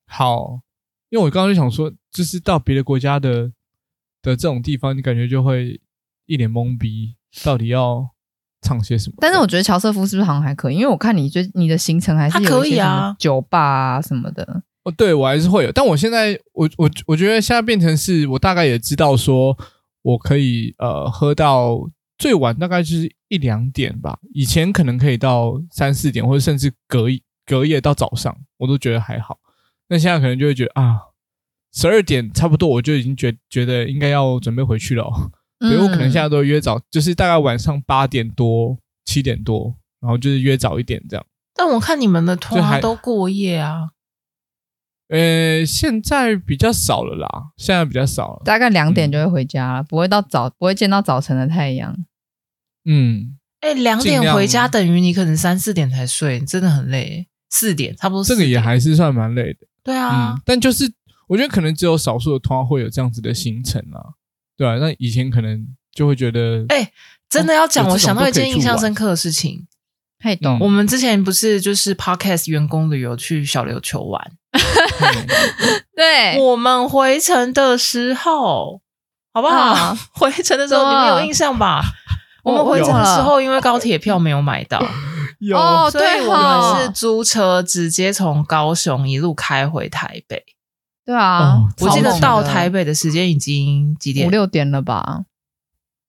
[0.06, 0.60] 好，
[1.10, 3.52] 因为我刚刚就想说，就是到别的国家的
[4.22, 5.80] 的这种地方，你感觉就会
[6.26, 8.08] 一脸懵逼，到底要
[8.62, 9.16] 唱些什么？
[9.20, 10.76] 但是我觉得乔瑟夫是不是好像还可以？
[10.76, 14.62] 因为我看你最你的行程还是有一些什么酒吧啊什么的。
[14.84, 19.56] 哦，对我还是会有，但我现在我我我觉得现在变成是我大概也知道说，
[20.02, 21.78] 我可以呃喝到
[22.18, 29.38] 最晚大概就是一两点吧，以前可能可以到三四点，或者甚至隔一隔夜到早上，我都觉得还好。
[29.88, 30.98] 那现在可能就会觉得啊，
[31.72, 35.04] 十二点差不多，我就已经觉觉得应该要准备回去了。
[35.60, 41.24] 所以我可能现在都约早，就是大概晚上八点多、七点多，然后就是约早一点这样。
[41.54, 43.90] 但我看你们的团都过夜啊。
[45.08, 51.96] 呃，现在比较少了啦，现在比较少了，大概两点就会回家了，嗯、不会到早，不会见到早晨的太阳。
[52.88, 57.28] 嗯，哎，两点回家等于你可能三四点才睡，真的很累。
[57.50, 59.60] 四点差不多，这个也还是算蛮累的。
[59.82, 60.92] 对啊、嗯，但就是
[61.28, 64.20] 我觉得可能只有少数的团会有这样子的行程啊，
[64.54, 66.92] 对啊，那以前可能就会觉得，哎，
[67.26, 69.66] 真的要讲，哦、我想到一件印象深刻的事情。
[70.22, 70.58] 嘿，懂。
[70.60, 75.26] 我们之前不是就是 Podcast 员工旅游去小琉球玩，嗯、
[75.96, 78.82] 对，我们回程的时候，
[79.32, 79.94] 好不好？
[79.94, 81.80] 嗯、 回程的时候你们有印象吧？
[82.48, 84.84] 我们回程的时候， 因为高铁票没有买到。
[85.40, 90.44] 有，哦、所以我们是租车直接从高雄一路开回台北。
[91.04, 94.26] 对啊，哦、我记得到台北的时间已经几点？
[94.26, 95.24] 五六点了吧？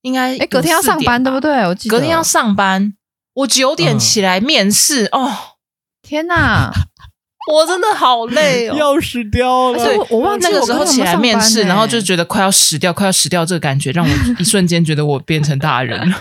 [0.01, 1.51] 应该哎，隔天要上班对不对？
[1.67, 2.93] 我记得隔天要上班，
[3.33, 5.05] 我九点起来面试。
[5.11, 5.37] 嗯、哦，
[6.01, 6.71] 天哪，
[7.51, 9.81] 我真的好累哦， 要死掉了！
[9.81, 16.17] 而且我，我忘记那个时候起来面试，然后就觉得快要死掉，快要死掉，这个感觉让我一瞬间觉得我变成大人了。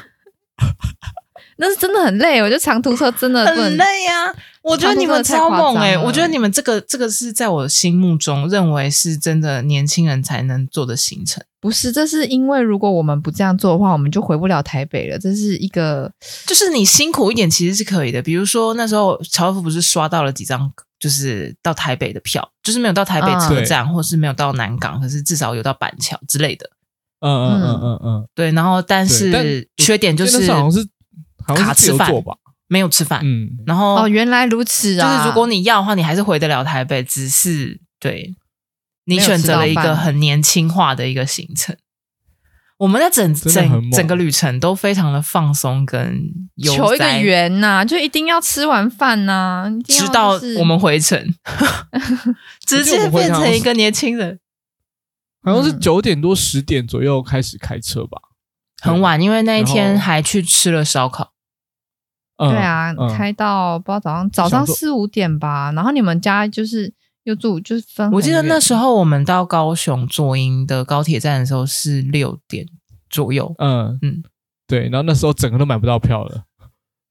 [1.60, 4.34] 那是真的很累，我觉得长途车真的很累呀、啊。
[4.62, 5.98] 我觉得你们超猛哎、欸！
[5.98, 11.42] 我觉得你们这个这个是在我心目中认为是真的年轻人才能做的行程。
[11.60, 15.18] 不是，这是因为如果我们不这样做的话，我们就回不了台北了。
[15.18, 16.12] 这是一个，
[16.46, 18.20] 就是你辛苦一点其实是可以的。
[18.20, 26.68] 比如说那时候乔尔夫不是刷到了几张，就是到台北的票，就是没有到台北车站，嗯、或是没有到南港，可是至少有到板桥之类的。
[27.20, 28.52] 嗯嗯嗯嗯嗯，对。
[28.52, 30.46] 然后，但是缺点就是。
[31.54, 33.20] 卡吃饭吧，没有吃饭。
[33.24, 35.16] 嗯，然后哦，原来如此啊！
[35.16, 38.34] 就是如果你要的话，你还是回得了台北，只是对
[39.06, 41.76] 你选择了一个很年轻化的一个行程。
[42.78, 46.22] 我们的整整整个旅程都非常的放松跟
[46.62, 51.34] 求一个圆呐，就一定要吃完饭呐，直到我们回程，
[52.64, 54.38] 直接变成一个年轻人。
[55.42, 58.18] 好像是九点多十点左右开始开车吧，
[58.80, 61.32] 很晚，因为那一天还去吃了烧烤。
[62.38, 66.92] 对啊，嗯、开到不知道早上早上四五点吧，然后你们家就是
[67.24, 68.08] 又住就是分。
[68.12, 72.64] 我记得那时候我们到高雄左营的高铁站的时候是六点
[73.10, 73.52] 左右。
[73.58, 74.22] 嗯嗯，
[74.68, 76.44] 对，然后那时候整个都买不到票了，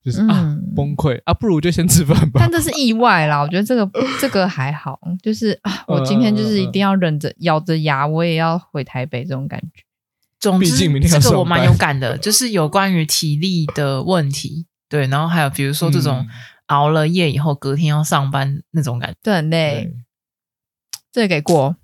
[0.04, 2.40] 就是、嗯、啊崩溃啊，不如就先吃饭吧。
[2.40, 3.90] 但这是意外啦，我觉得这个
[4.22, 9.84] 这个还好，就是啊，我今天就是一定要忍着、嗯、咬着牙，我也要回台北这种感觉。
[10.40, 14.68] 总之，这个我蛮有感的，就是有关于体力的问题。
[14.90, 16.26] 对，然后还有比如说这种
[16.68, 19.94] 熬了夜以后隔天要上班那种感觉，对，很累。
[21.12, 21.76] 这个给过，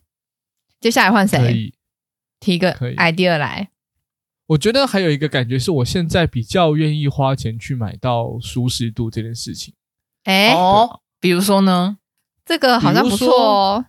[0.80, 1.38] 接下来换谁？
[1.38, 1.74] 可以
[2.40, 3.70] 提个 idea 来。
[4.48, 9.74] 我觉得还有一个感觉是我现在比较愿意花钱去买到舒适度这件事情。
[10.24, 11.98] 哎，哦，比如说呢？
[12.46, 13.86] 这个好像不错哦。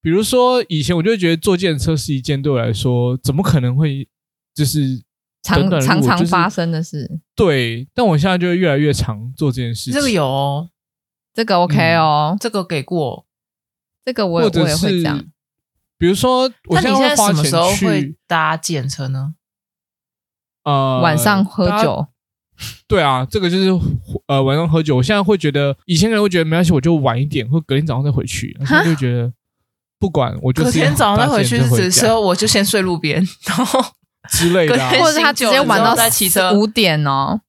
[0.00, 4.08] 比如说以前我就觉得坐计程车是一件对我来说怎么可能会
[4.54, 5.04] 就是。
[5.46, 9.92] 常常常发生的事，对，但我现在就会越来越常做这件事情。
[9.92, 10.68] 这个有哦，
[11.32, 13.26] 这个 OK 哦，这个给过，
[14.04, 15.24] 这个我也我也会这样。
[15.96, 19.34] 比如说，我现在什么时候会搭计程车呢？
[20.64, 22.08] 呃，晚上喝酒。
[22.88, 23.68] 对啊，这个就是
[24.26, 24.96] 呃晚上喝酒。
[24.96, 28.56] 我现在会觉得，以前可能会觉得没关系，我就晚一点，或隔天早上再回去。
[28.60, 29.32] 现在就觉得
[29.98, 33.95] 不管，我就隔天早上再回去，只是说我就先睡路边， 然后。
[34.28, 35.94] 之类的、啊，或者他直接玩到
[36.54, 37.40] 五点哦，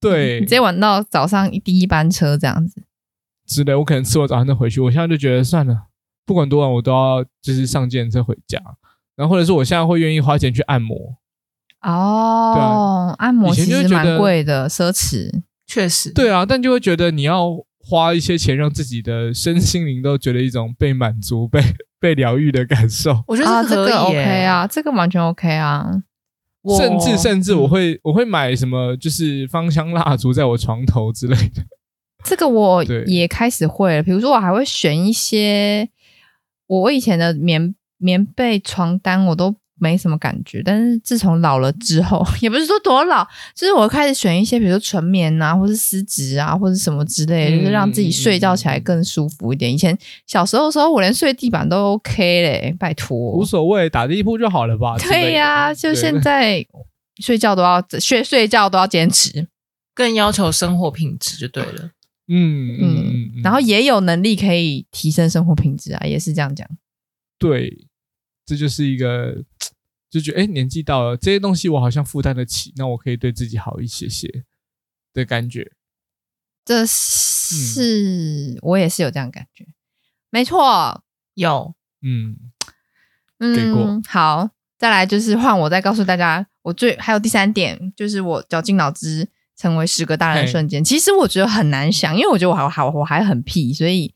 [0.00, 2.82] 对，直接玩到早上第一班车这样子。
[3.46, 3.74] 之类。
[3.74, 5.74] 我可能吃完早餐再回去，我现在就觉得算了，
[6.26, 8.60] 不管多晚我都要就是上健身车回家。
[9.16, 10.96] 然后或者是我现在会愿意花钱去按摩。
[11.80, 21.60] 哦，对啊，按摩其实蛮贵的，奢侈，确实，对啊，但就会觉得你要花一些钱让自己的身心灵都觉得一种被满足、被
[21.98, 23.24] 被疗愈的感受。
[23.26, 25.90] 我觉得这个这个 OK 啊，这个完全 OK 啊。
[26.76, 31.62] 甚至甚至我会我会买什么，就是芳香蜡烛在我床头之类的。
[32.24, 35.88] 这个我也开始会了，比如说我还会选一些
[36.66, 39.56] 我以前的棉棉被、床单，我都。
[39.78, 49.72] 没什么感觉，但是自从老了之后， 也不是说多老，就是我开始选一些，比如说纯棉啊，或是丝质啊，或者什么之类的，嗯、就是让自己睡觉起来更舒服一点。
[49.72, 54.96] 以前小时候的时候，我连睡地板都 OK 嘞，拜托，无所谓，打地铺就好了吧？
[55.08, 56.66] 对呀、啊，就现在
[57.22, 59.46] 睡觉都要睡睡觉都要坚持，
[59.94, 61.90] 更要求生活品质就对了。
[62.28, 66.68] 嗯嗯嗯，然后也有能力可以提升生活品质啊，也是这样讲。
[67.38, 67.86] 对。
[68.48, 69.34] 这就是一个，
[70.10, 74.44] 就觉得哎，年纪到了，这些东西我好像负担得起，那我可以对自己好一些些
[75.12, 75.72] 的感觉。
[76.64, 79.66] 这是、嗯、我也是有这样感觉，
[80.30, 81.02] 没错，
[81.34, 82.36] 有，嗯
[83.38, 84.00] 嗯，给过。
[84.06, 90.82] 好，再来就是换我再告诉大家，我最还有第三点，就是我绞尽脑汁成为十个大人的瞬间。
[90.84, 94.14] 其实我觉得很难想，因为我觉得我还好，我还很屁，所以。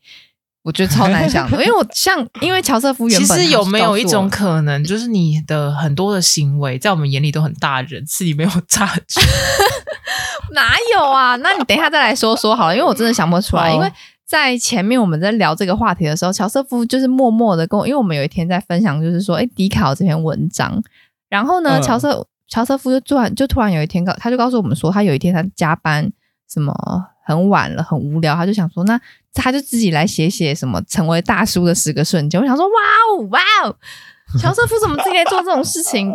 [0.63, 9.21] 我觉得超难想的， 因为我像，因为乔瑟夫原本其实有没有一种可能，就是你的很多的行为在我们眼里都很大人，是你没有察觉？
[10.55, 11.35] 哪有啊？
[11.37, 13.73] 那你等一下再来说说好了，因为我真的想不出来。
[13.73, 13.91] 因为
[14.25, 20.81] 在前面我们在聊这个话题的时候，乔瑟夫就是默默的跟我，因为我们有一天在分享，就是说，哎，迪卡这篇文章，
[21.27, 26.09] 然后呢，乔瑟乔瑟夫就突然就突然有一天告，他就告诉我们说，他有一天他加班
[26.49, 26.73] 什么。
[27.25, 28.99] 很晚了，很无聊，他就想说，那
[29.33, 32.39] 他就自己来写写什么成为大叔的十个瞬间。
[32.39, 32.71] 我想说，哇
[33.09, 33.75] 哦，哇哦，
[34.39, 36.11] 乔瑟夫怎么自己在做这种事情？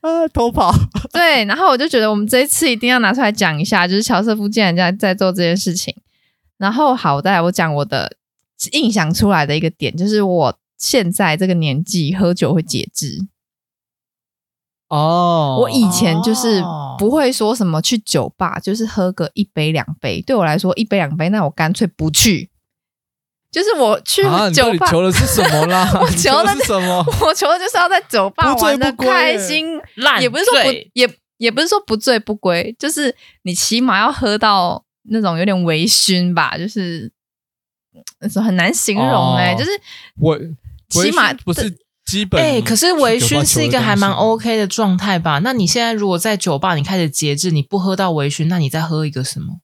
[0.00, 0.72] 啊， 偷跑。
[1.12, 5.94] 对，然后我就觉得我们这一次一定要拿出来讲一下，就是乔瑟夫竟然在在做这件事情。
[6.58, 8.16] 然后好，再来我讲我的
[8.72, 13.26] 印象出来的一个点，就是我现在这个年纪喝酒会节制。
[14.90, 16.60] 哦，oh, 我以前就是
[16.98, 18.62] 不会说什么去酒吧，oh.
[18.62, 20.20] 就是喝个一杯两杯。
[20.20, 22.50] 对我来说，一杯两杯，那我干脆不去。
[23.52, 24.22] 就是我去
[24.52, 25.88] 酒吧，啊、求的是什么啦？
[26.00, 27.04] 我求的是什么？
[27.20, 29.80] 我求的就是要在酒吧玩的开心，
[30.20, 37.12] 也不是说不也也不是说不醉不归，就是你起码要喝到那种有点微醺吧，就是
[38.42, 39.58] 很难形容哎、欸，oh.
[39.58, 39.70] 就是
[40.18, 40.38] 我
[40.88, 41.78] 起码不是。
[42.10, 45.38] 基本哎、欸，可是微醺是一个还蛮 OK 的状态吧？
[45.44, 49.60] 那你现在如果在酒吧，你开始节制，你不喝到微醺，那你再喝一个什么？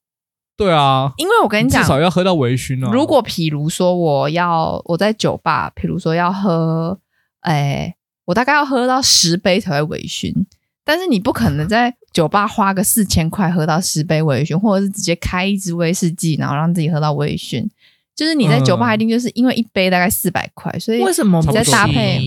[0.57, 2.93] 对啊，因为我跟你讲，至少要喝到微醺啊。
[2.93, 6.99] 如果譬如说我要我在酒吧，譬如说要喝，
[7.41, 10.33] 哎、欸，我大概要喝到十杯才会微醺。
[10.85, 17.69] 但是你不可能在酒吧花个四千块喝到十杯微醺，或者是直接开一支威士忌，然后让自己喝到微醺。
[18.17, 22.23] 就是你在酒吧一定就是因为一杯大概四百块，所以为什么你在搭配？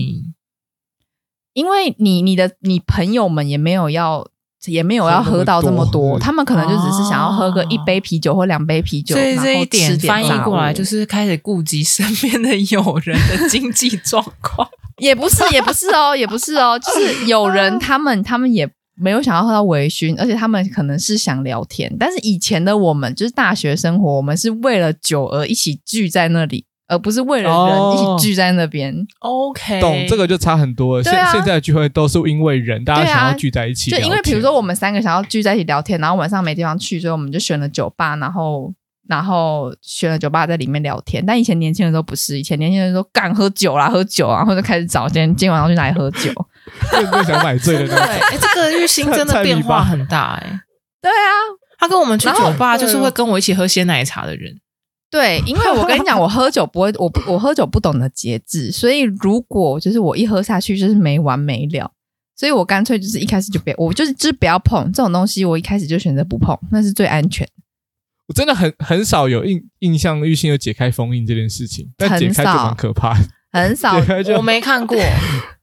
[1.52, 4.24] 因为你你的你朋友们也没有要
[4.66, 9.16] 也没有要喝到这么多，他们可能就只是想要喝个一杯啤酒或两杯啤酒。
[9.16, 18.70] 所以这一点翻译过来就是开始顾及身边的友人的经济状况，也不是也不是哦，也不是哦，就是有人 他们他们也。
[19.00, 21.90] 没有想要喝到微醺，而且他们可能是想聊天。
[21.98, 28.94] 但是以前的我们就是大学生活，我们是为了酒而一起聚在那里，而不是为了人一起聚在那边。
[29.20, 31.04] 哦、OK，懂这个就差很多了。
[31.04, 33.98] 现、啊、现在的聚会都是因为人，大家想要聚在一起、啊。
[33.98, 38.72] 就因为比如说我们三个想要聚在一起聊天，然后晚上没地方去，所以我们就选了酒吧，然后
[39.10, 41.22] 然后选了酒吧在里面聊天。
[41.26, 46.32] 但以前年轻人都不是，以前年轻人都干喝酒啦，喝酒啊，或者开始找今天今天晚上去哪里喝酒。
[46.92, 48.06] 会不会想买醉的那种？
[48.06, 50.60] 对，哎，这个玉兴真的变化很大哎、欸。
[51.02, 51.32] 对啊，
[51.78, 54.54] 他跟我们去酒吧就是会跟我一起喝鲜奶茶的人。
[55.10, 61.90] 对，因为我跟你讲，我喝酒不会，我我喝酒不懂得节制，所以如果就是我一喝下去就是没完没了，
[62.36, 67.48] 所以我干脆就是一开始就别，我就是就是不要碰这种东西，我一开始就选择不碰，那是最安全。
[68.30, 73.24] 我真的很很少有印印象玉兴有解开封印这件事情，但解开就蛮可怕的。
[73.50, 73.96] 很少，
[74.38, 74.96] 我没看过。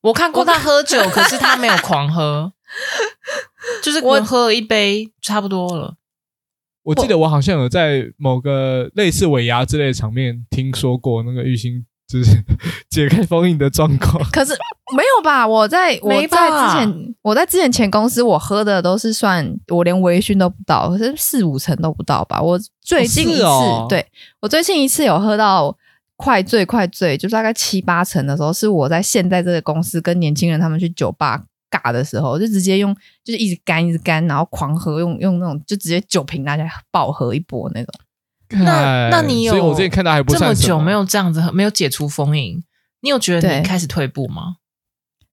[0.01, 2.51] 我看过他喝酒，可是他没有狂喝，
[3.81, 5.95] 就是我喝了一杯差不多了。
[6.83, 12.43] 我记得我好像有在某个类似尾牙之类的场面听说过那个玉兴就是
[12.89, 14.23] 解开封印的状况。
[14.31, 14.53] 可是
[14.95, 15.47] 没有吧？
[15.47, 22.41] 我在我在之前我在之前前公司，我喝的都是算我连微醺都不到，可是四五成都不到吧。
[22.41, 24.05] 我最近一次，哦哦、对
[24.39, 25.77] 我最近一次有喝到。
[26.19, 32.91] 快醉快醉，就是大概七八成的时候，是我在现在这个公司跟年轻人他们去酒吧尬的时候，就直接用
[33.23, 37.93] 就是一直干一直干，然后狂喝，用用那种就直接酒瓶拿起来爆喝一波那种。
[38.49, 39.53] 那那你有？
[39.53, 42.63] 所以我之前看到还不这么久没有这样子，没有解除封印，
[43.01, 44.57] 你有觉得你开始退步吗？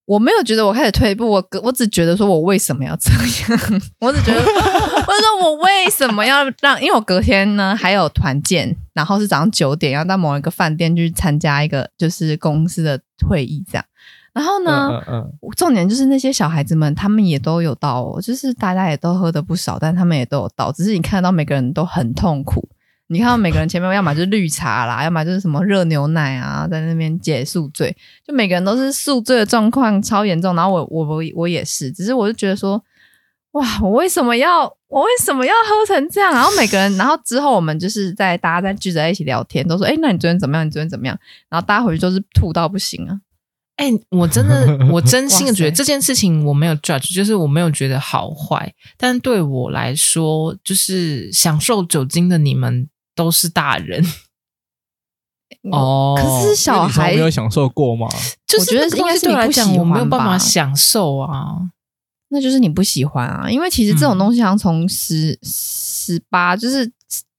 [0.07, 3.81] 我没有觉得我开始退步，我我只觉得说我为什么要这样？
[4.01, 6.79] 我只觉得， 我说我为什么要让？
[6.79, 13.85] 因为我隔天呢还有团建，然后是早上九点要到某一个饭店去参加一个就是公司的会议，这样。
[14.35, 22.69] 然后呢，嗯嗯嗯、重点就是那些小孩子们，他们也都有到，哦，就是大家也都喝的不少，但他们也都有到，只是你看到每个人都很痛苦。
[23.09, 27.95] 你看到每个人前面，要么就是绿茶啦，要么就是什么热牛奶啊，在那边解宿醉，
[28.27, 30.57] 就每个人都是宿醉的状况超严重。
[30.57, 32.83] 然后我我我我也是，只是我就觉得说，
[33.53, 36.33] 哇，我为什么要我为什么要喝成这样？
[36.33, 40.67] 然后每个人，然后之后我们就是在大家在聚在一起聊天，都说，哎，那你昨天怎么样？
[40.67, 41.17] 你昨天怎么样？
[41.51, 43.21] 然后大家回去都是吐到不行啊！
[43.77, 52.89] 哎，我真的 我真心的觉得这件事情我没有 judge，就是我没有觉得好坏，但对我来说，就是享受酒精的你们。
[53.15, 54.05] 都是大人
[55.71, 58.09] 哦，可是小孩没有享受过吗？
[58.47, 61.71] 就是应该是对我来讲，我没有办法享受啊。
[62.29, 66.93] 那就是你不喜欢啊，因为其实这种东西好像从十十八，就是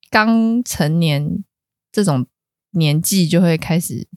[0.09, 1.43] 刚成年
[1.91, 2.25] 这种
[2.71, 4.07] 年纪就会开始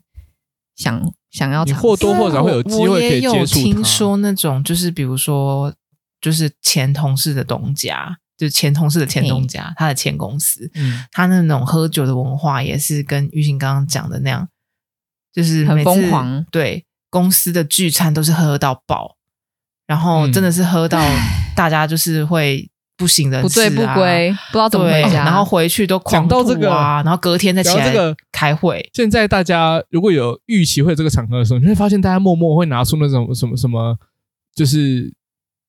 [0.76, 3.30] 想想要尝试，或多或少会有机会可以接触。
[3.30, 5.74] 我也有听说那种，就是比如说，
[6.20, 8.18] 就是前同事的东家。
[8.38, 14.48] 就前同事的前东家，他的前公司，嗯，他那种喝酒的文化也是跟玉兴刚刚讲的那样，
[15.32, 16.46] 就是很疯狂。
[16.52, 19.16] 对，公司的聚餐都是喝到爆，
[19.88, 21.04] 然后真的是喝到
[21.56, 27.92] 大家就是会不省人事啊，不醉不归，不知道怎么回家，然后回去都狂吐啊，讲到这个，然后隔天再起来
[28.30, 28.88] 开会。
[28.94, 33.98] 现在大家如果有预期会有这个场合的时候，你会发现大家默默会拿出那种什么什么，
[34.54, 35.12] 就是。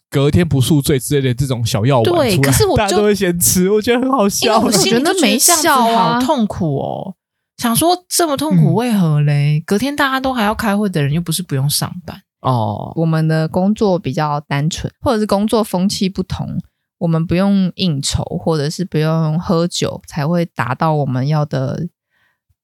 [0.09, 4.59] 隔天不宿醉之类的这种小药丸，对，可是我大家都会先吃，我觉得很好笑。
[4.59, 7.15] 我觉得没笑啊，好痛苦哦。
[7.57, 9.59] 想说这么痛苦为何嘞？
[9.59, 12.91] 嗯、隔天大家都还要开会的人，又不是不用上班哦。
[12.95, 16.57] 我们的工作比较单纯，或者是工作风气不同，
[16.99, 21.87] 我们不用应酬，或者是不用喝酒，才会达到我们要的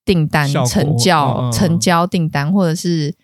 [0.03, 3.15] 订单成交、嗯、成交订单，或者是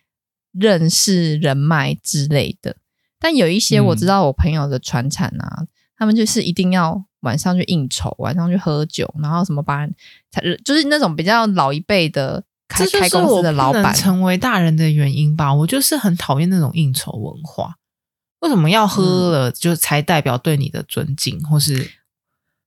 [0.51, 2.75] 认识人脉之类的。
[3.21, 9.93] 但有一些我知道，我朋友的传产啊，嗯、他们就是一定要晚上去应酬，晚上去喝酒，然后什么把人，
[10.65, 15.53] 就是那种比较老一辈的开开公司的老板，成为大人的原因吧。
[15.53, 17.75] 我就是很讨厌那种应酬文化。
[18.39, 21.91] 为什么要喝了就才代表对你的尊敬，或是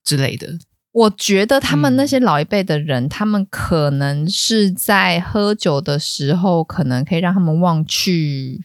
[0.05, 0.57] 之类的？
[0.93, 8.65] 我觉得他们那些老一辈的人，嗯、他们可能是在喝酒的时候，可能可以让他们忘去。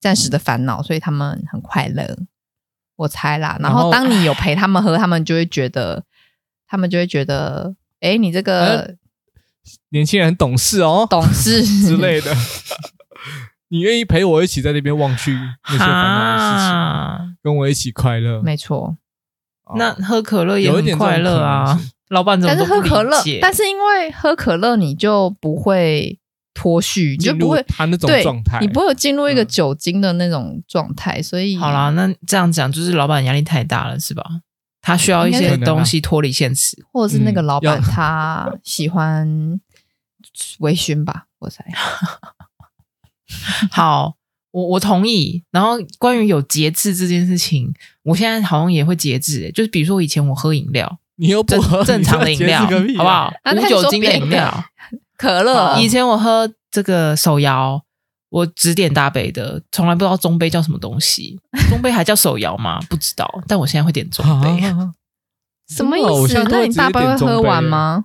[0.00, 2.16] 暂时的烦恼，所以他们很快乐，
[2.96, 3.56] 我猜啦。
[3.60, 6.04] 然后当你有陪他们喝，他们就会觉得，
[6.66, 8.94] 他们就会觉得，哎，你这个
[9.90, 12.34] 年轻人很懂事哦，懂事之 类的。
[13.70, 18.40] 你愿意陪我一起在那边忘去那些烦恼的事情，跟我一起快乐。
[18.40, 18.96] 没错，
[19.76, 21.78] 那喝可乐也很快乐啊。
[22.08, 22.54] 老板怎么？
[22.54, 26.18] 但是喝可乐，但是因为喝可乐，你就不会。
[26.58, 34.24] 脱序，你就不会他那种状态，你不会有进入一个酒精的那种状态，嗯、所以好啦，那这样讲就是老板压力太大了，是吧？
[34.82, 39.60] 他需要一些东西脱离现实， 或者是那个老板他喜欢
[40.58, 41.26] 微醺吧？
[41.38, 41.64] 我猜。
[43.70, 44.16] 好，
[44.50, 45.44] 我我同意。
[45.52, 53.32] 然后关于有节制这件事情，我现在好像也会节制、欸，就是比如说以前我喝饮料，你又不喝正常的饮料，好不好？
[53.54, 54.64] 无酒精的饮料。
[55.18, 57.82] 可乐，以前我喝这个手摇，
[58.30, 61.38] 我只点大杯的，从来不知道中杯叫什么东西。
[61.68, 62.78] 中杯还叫手摇吗？
[62.88, 63.28] 不知道。
[63.48, 64.94] 但我现在会点中杯，啊、
[65.68, 66.42] 什么意思？
[66.48, 68.04] 那你大杯会喝完吗？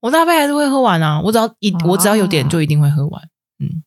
[0.00, 1.20] 我大杯还是会喝完啊。
[1.24, 3.22] 我只要一，啊、我只要有点就一定会喝完。
[3.58, 3.82] 嗯，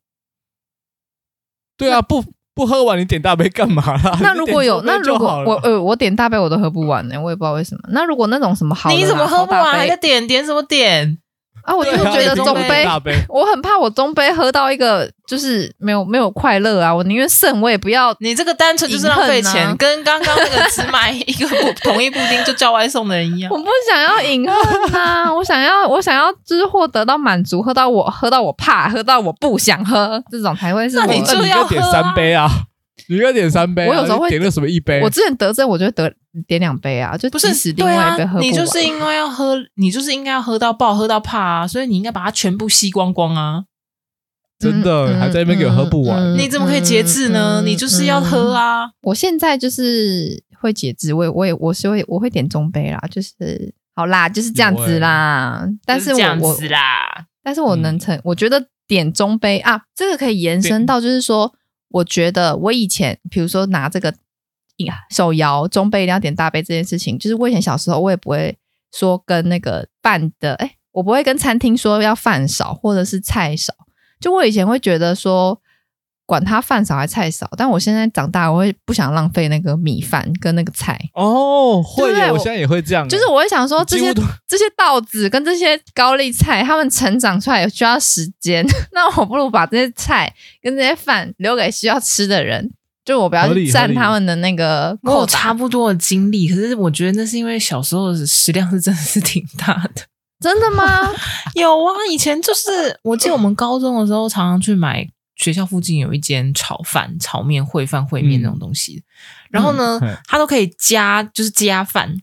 [1.77, 4.17] 对啊，不不喝完你点大杯干嘛啦？
[4.21, 7.81] 那如果有，那如果我呃我点大杯我都喝不完呢，我也不知道为什么。
[7.89, 9.71] 那如果那种什么好，你怎么喝不完？
[9.71, 11.19] 还在点点什么点？
[11.63, 12.87] 啊，我就觉得中杯，
[13.29, 16.93] 我很怕我中杯喝到一个就是没有没有快乐啊！
[16.93, 18.15] 我宁愿剩，我也不要。
[18.19, 21.47] 你这个单纯就是浪费钱，跟刚刚那个只买一个
[21.83, 23.51] 同一布丁就叫外送的人一样。
[23.51, 25.33] 我不想要饮恨啊！
[25.33, 31.05] 我想要，我想要就是获得到满足，喝到我喝到我怕，喝到我不想喝，这种才会是我。
[31.05, 32.49] 那你就要点三杯啊！
[33.07, 35.01] 你应该点三杯，啊，我有时候会点个什么一杯。
[35.01, 36.13] 我之前得症，我就得
[36.47, 38.43] 点两杯啊，就不是死另外一杯喝不完。
[38.43, 43.63] 你就是因为要喝，你就是应该要喝到爆，喝到怕啊，所以你应该把它全部吸光光啊！
[44.59, 47.61] 真的，嗯、还在那边给我喝不完，嗯嗯、你怎么可以节制呢？
[47.61, 48.85] 嗯、你就是要喝啊！
[48.85, 55.61] 嗯、我现在就是会节制，我也我也我是会我会点中杯啦，就是好啦，就是这样子啦。
[55.63, 61.55] 欸、但是我这样子啦，但是我能成，嗯、我觉得点中杯啊，这个可以延伸到就是说。
[61.91, 64.13] 我觉得我以前，比如说拿这个
[65.09, 68.57] 手摇中杯一定要点大杯这件事情，就是我以前小时候我也不会
[68.91, 73.73] 说跟那个饭的，哎，我不会跟餐厅说要饭少或者是菜少，
[74.19, 75.61] 就我以前会觉得说。
[76.31, 80.97] 管他饭少还是菜少，但我现在长大，我会不想浪费那个米饭跟那个菜。
[81.13, 83.05] 哦，会，我现在也会这样。
[83.09, 84.13] 就是我会想说，这些
[84.47, 88.65] 这些稻子跟这些高丽菜，它们成长出来也需要时间。
[88.95, 92.71] 那我不如把这些菜跟这些饭留给需要吃的人，
[93.03, 94.97] 就我不要去占他们的那个。
[95.03, 100.03] 我有差不多的经历，可是我觉得那是因为小时候的食量是真的是挺大的。
[100.39, 101.11] 真的吗？
[101.55, 105.05] 有啊，以前就是我记得我们高中的时候常常去买。
[105.41, 112.15] 学校附近有一间炒饭、炒面、烩饭、烩面那种东西，嗯、然后呢，它、嗯、都可以加，就是加饭，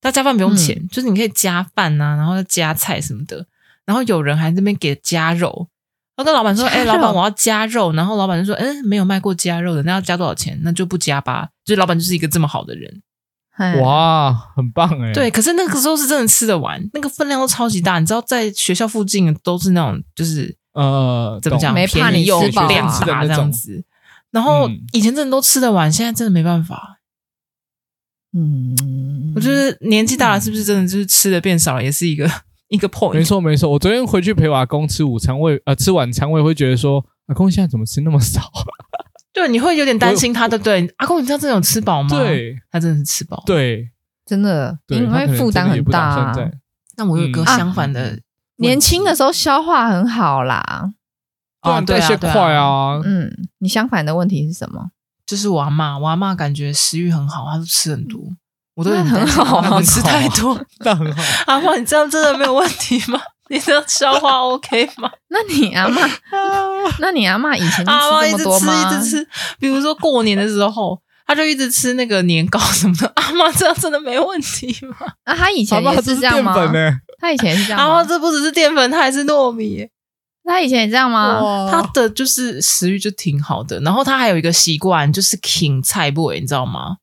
[0.00, 3.44] 但加饭不用钱，嗯、就是你可以加饭啊，然后再加菜什么的。
[3.84, 5.68] 然后有人还在那边给加肉，
[6.14, 10.56] 然后跟老板说：“哎、欸，老板，我要加肉。”然后老板就说：“嗯，没有卖过加肉的，那要加多少钱？
[10.62, 13.02] 那就不加吧。”就是老板就是一个这么好的人，
[13.82, 15.12] 哇，很棒哎。
[15.12, 17.98] 对，可是那个时候是真的吃得完，那个分量都超级大。
[17.98, 20.56] 你知道，在学校附近都是那种，就是。
[20.74, 21.72] 呃，怎么讲？
[21.72, 23.84] 没怕你吃饱量大这样子，
[24.30, 26.98] 然后以前真的都吃得完，现在真的没办法。
[28.36, 32.28] 嗯，我觉得年纪大了，是不是真的就是吃的变少了，也是一个
[32.66, 33.14] 一个 point。
[33.14, 38.50] 没错没错，我昨天回去陪我阿公吃午餐，我也呃吃晚餐，我也会觉得说，阿公现在怎么吃那么少？
[39.32, 40.92] 对，你会有点担心他，对不对？
[40.96, 42.08] 阿公，你知道真的有吃饱吗？
[42.08, 43.88] 对，他真的是吃饱，对，
[44.26, 46.34] 真的，因为负担很大。
[46.96, 48.18] 那我有个相反的。
[48.56, 50.92] 年轻的时候消化很好啦，
[51.60, 53.00] 啊，代谢快啊。
[53.04, 54.90] 嗯，你相反的问题是什么？
[55.26, 58.20] 就是我阿嬷，我阿嬷感觉食欲很好，她都吃很多，
[58.74, 61.22] 我都很好， 吃太多， 那很好。
[61.46, 63.20] 阿嬷，你这样真的没有问题吗？
[63.50, 65.10] 你的消化 OK 吗？
[65.28, 66.10] 那你阿嬷，
[67.00, 69.28] 那你阿嬷以前阿嬷一直吃，一直吃，
[69.58, 73.10] 比如说过年的时候，她就一直吃那个年糕什么的。
[73.16, 74.96] 阿嬷这样真的没问题吗？
[75.26, 76.54] 那他以前也是这 样吗？
[77.18, 79.86] 他以前是这样，然后这不只是淀粉，他还是糯米。
[80.46, 81.70] 他以前也这样吗？
[81.70, 86.96] 他的就是食欲就挺好的，然后他还有一个习惯，就是啃菜不你知道吗？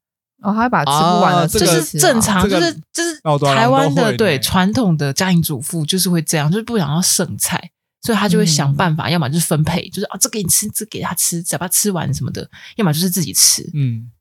[0.43, 3.19] 哦，他会把吃不完的，这是正常，就是就是
[3.55, 7.71] 台湾的对传统的家庭主妇就是会这样，就是不想要剩菜，
[8.01, 13.69] 所以他就会想办法，嗯、要么就是分配，就是啊，这给你吃，这给他吃，只要把他吃完什么的，要么就是自己吃。
[13.73, 14.11] 嗯，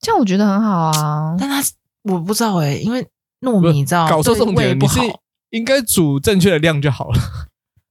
[0.00, 1.36] 这样我觉得很好啊。
[1.38, 1.62] 但他
[2.02, 3.06] 我不知道哎、欸，因为
[3.40, 5.02] 糯米你知道，搞错重点，不好。
[5.50, 7.20] 应该煮正确的量就好了。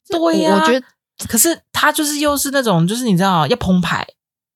[0.09, 0.85] 对呀，我觉得，
[1.27, 4.07] 可是他就是又是那种，就是你知道要澎湃，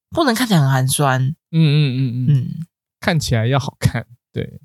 [0.10, 1.22] 不能看起来很寒酸。
[1.22, 2.68] 嗯嗯嗯嗯嗯，
[3.00, 4.08] 看起来要好看。
[4.34, 4.60] 对，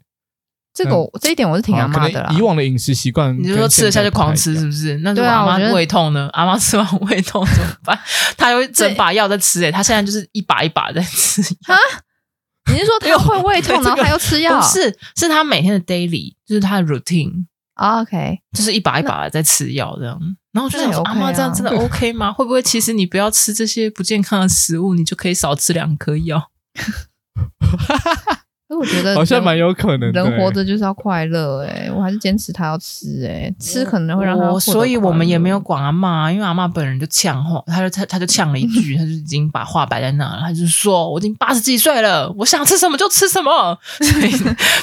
[0.82, 2.32] 这个这一点我是挺阿妈的啦。
[2.36, 4.96] 以往的饮食习惯，你就说吃得下就狂吃，是不是？
[4.98, 6.28] 那对啊，阿妈胃痛呢？
[6.32, 7.98] 阿妈吃完胃痛怎么办？
[8.38, 11.76] 她有整把药在吃，诶她现在就是一把一把在吃啊。
[12.72, 14.58] 你是说她会胃痛，然后她又吃药？
[14.60, 17.46] 不是，是她每天的 daily，就是她的 routine。
[17.74, 20.18] OK，就是一把一把的在吃药这样，
[20.52, 22.30] 然后我就想说，阿妈这样真的 OK 吗？
[22.32, 26.50] 会不会其实你不要吃这些不健康的食物，你就可以少吃两颗药？
[28.70, 34.48] 所以我觉得好像蛮有可能，人活着就是要快乐哎，我还是坚持他要吃哎，吃可能会让他。
[34.60, 44.32] 所以我们也没有管阿妈，因为阿妈本人就呛话，他就他他就呛了一句， 他就已经把话摆在那了，他就说我已经八十几岁了，我想吃什么就吃什么， 所以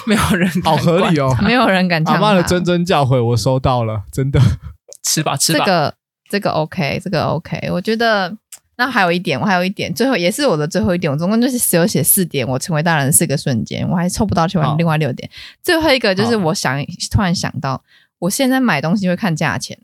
[0.05, 2.03] 没有人好合理哦，没有人敢。
[2.07, 4.37] 阿妈的谆谆教诲我收到了，真的
[5.05, 5.93] 吃吧吃吧，这个
[6.29, 8.35] 这个 OK，这个 OK，我觉得。
[8.77, 15.29] 那还有一点，我还有一点，最后也是我的最后一点，我总共就是只有写四点，我成为大人的四个瞬间，我还凑不到去完另外六点。
[15.63, 16.77] 最后一个就是我想
[17.11, 17.83] 突然想到，
[18.19, 19.77] 我现在买东西会看价钱，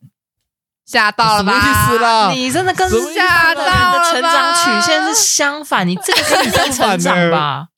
[0.85, 1.51] 吓到了吧？
[1.51, 2.31] 什么意思啦？
[2.31, 7.69] 你真的跟吓到了，你的成长曲线是相反，你这个是你在成长吧？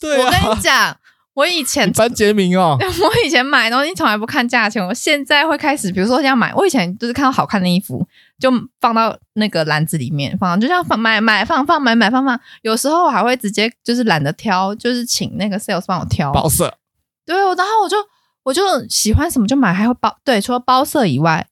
[0.00, 0.96] 对、啊，我跟你讲。
[1.34, 8.04] 我以前班杰明哦， 我以前买东西从来不看价钱，我现在会开始，比如说要买，我以前就是看到好看的衣服
[8.38, 16.78] 就放到那个篮子里面放，就像放买买放放买买放放，有时候我还会直接就是懒得挑，就是请那个 sales 帮我挑包色。
[17.26, 17.96] 对，然后我就
[18.44, 21.46] 我就喜欢什么就买，还会包对，除了包色以外，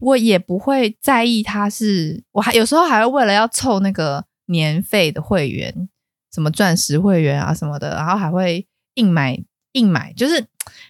[0.00, 5.88] 我也不会在意它是，我还有时候还会为了要凑那个年费的会员，
[6.34, 8.66] 什么钻石会员啊什么的，然后还会。
[8.96, 9.42] 硬买
[9.72, 10.40] 硬买，就是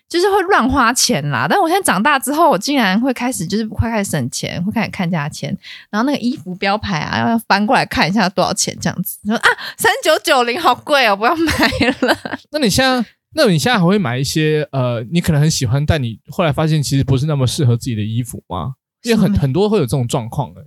[0.09, 1.47] 就是会乱花钱啦。
[1.49, 5.57] 但我现在长大之后，我竟然会开始就是会开始省钱，会开始看价钱。
[5.91, 12.19] 然后那个衣服标牌啊，要翻过来看一下多少钱，这样子说啊，三九九零好贵哦，不要买了。
[12.51, 13.05] 那你现在，
[13.35, 18.75] 那你现在还会买一些呃，你可能很喜欢，但你后来发现其实不是那么适合自己的衣服吗？
[19.05, 20.65] 因为很很多会有这种状况的，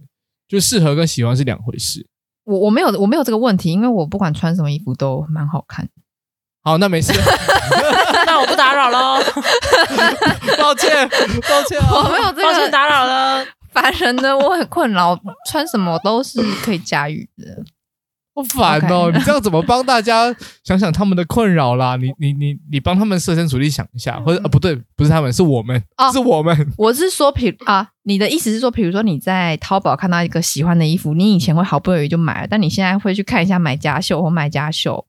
[0.48, 2.08] 就适合跟喜欢是两回事。
[2.44, 5.88] 我我没有我没有这个问题，因为我不管穿什么衣服都蛮好看。
[6.66, 7.14] 好，那没事，
[8.26, 9.24] 那我不打扰喽。
[10.58, 11.08] 抱歉，
[11.48, 13.46] 抱歉、啊，我没有这个，抱歉打扰了。
[13.72, 15.16] 烦人的，我很困扰，
[15.48, 17.64] 穿什么都是可以驾驭的。
[18.34, 21.96] 好烦哦.你这样怎么帮大家想想他们的困扰啦？
[21.98, 26.74] 你你你你帮他们设身处地想一下，或者啊不对，不是他们，是我们，哦、是我们。
[26.78, 35.06] 我是说，比啊，你的意思是说，比如说你在淘宝看到一个喜欢的衣服，你以前会毫不犹豫就买了，但你现在会去看一下买家秀或卖家秀。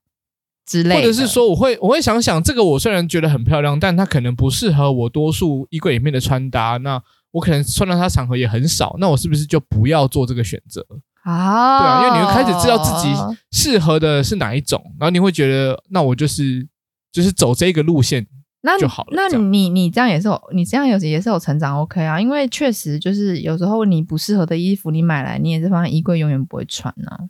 [0.67, 6.77] 之类，或者是说，我会我会想想，这个我虽然觉得很漂亮，但它可能不适合我多数衣柜里面的穿搭。
[6.79, 7.01] 那
[7.31, 10.85] 我可能穿到它场合也很少，那我是不是就不要做这个选择
[11.23, 11.79] 啊？
[11.79, 13.15] 对啊，因为你会开始知道自己
[13.53, 16.67] 适合的是哪一种，然后你会觉得，那我就是
[17.13, 18.27] 就是走这个路线
[18.63, 19.13] 那就好了。
[19.13, 22.21] 那你你这样也是有，你这样有也是有成长，OK 啊？
[22.21, 27.21] 因为确实就是有时候你不适合的衣服，你买来你也是放在衣柜，永远不会穿啊。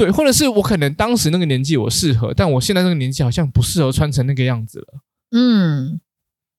[0.00, 4.86] 对，或者是我可能当时那个年纪我适合，但我现在这个年纪好像不适合穿成那个样子了。
[5.32, 6.00] 嗯，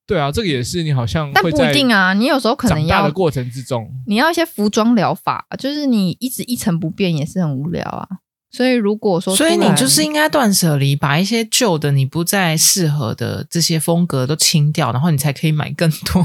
[0.06, 8.08] 对啊，这个也是你好像但不一定啊，你有时候可能要长大的过程之中，你要一些服装疗法，就是你一直一成不变也是很无聊啊。
[8.52, 16.24] 所以如果说，所以你就是应该断舍离，把一些旧的你不再适合的这些风格都清掉，然后你才可以买更多。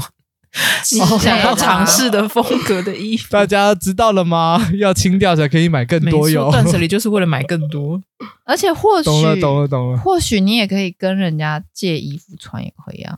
[0.93, 4.69] 你想要尝试的风格的衣服，大家知道了吗？
[4.79, 6.49] 要清掉才可以买更多哟。
[6.51, 8.01] 断舍离就是为了买更多，
[8.45, 9.97] 而且或许懂了，懂了，懂了。
[9.99, 13.17] 或许你也可以跟人家借衣服穿，也可以啊。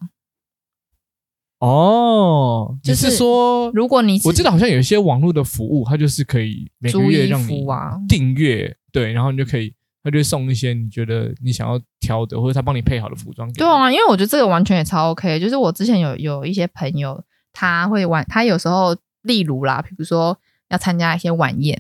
[1.60, 7.66] 哦，就是说，如果你我记得好像有一些网络的服务，它就是可以每个月让你
[8.08, 9.74] 订阅，对，然后你就可以。
[10.10, 13.58] 他就会送一些你觉得你想要挑的，或者他帮你配好的服装给你。
[13.58, 15.40] 对啊，因为我觉得这个完全也超 OK。
[15.40, 20.36] 就是我之前有有一些朋友，他会玩，他有时候例如啦，比如说
[20.70, 21.80] 要参加一些晚宴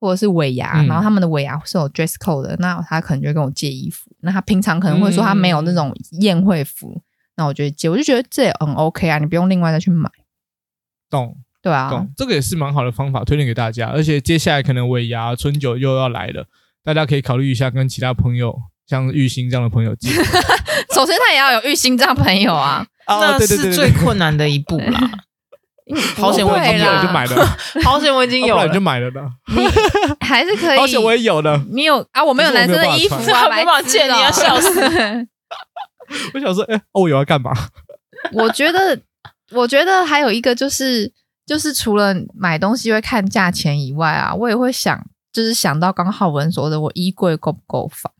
[0.00, 4.10] 或者是尾牙，嗯、然后他们的尾牙是有 dress code 的，那他可能就会跟我借衣服。
[4.20, 7.02] 那他平常可能会说他没有那种宴会服，嗯、
[7.36, 10.10] 那我就会借，我就觉得这也很 OK 啊，你不用另外再去买。
[11.10, 13.88] 懂，对啊，懂，这个也是蛮好的方法，推荐给大家。
[13.88, 16.46] 而且接下来可能尾牙、春酒又要来了。
[16.88, 20.08] 大家可以考虑一下，跟其他朋友，像玉兴这样的朋友借。
[20.94, 24.98] 首先，他也要有玉兴这样朋友啊，那是最困难的一步啦。
[26.16, 27.58] 好险我已经有了，就买了。
[27.84, 29.20] 好险我已经有了，就买了的。
[29.54, 29.68] 你
[30.26, 30.78] 还是可以。
[30.80, 31.62] 好险我也有的。
[31.70, 32.24] 你有啊？
[32.24, 34.80] 我没有男生的衣服啊，没办法借，你要笑死。
[36.32, 37.52] 我想说，哎，我有要干嘛？
[38.32, 38.98] 我觉得，
[39.52, 41.12] 我觉得还有一个就是，
[41.44, 44.98] 就是除了买东西会看价钱以外啊，我也会想。
[45.38, 48.12] 就是想到刚刚浩文说的，我衣柜够不够放？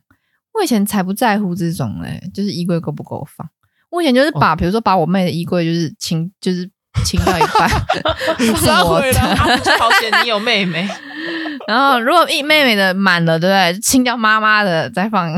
[0.53, 3.45] 我以前才不在乎这种嘞，就是衣柜够不够放。
[3.89, 6.69] 我以前就是把，哦、比如说把我妹的衣柜就是清，就是
[7.03, 7.69] 清掉一半，
[8.55, 9.19] 放我的。
[9.77, 10.87] 好险你有妹妹。
[11.67, 13.81] 然后如果一妹妹的满了，对不对？
[13.81, 15.29] 清掉妈妈的再放，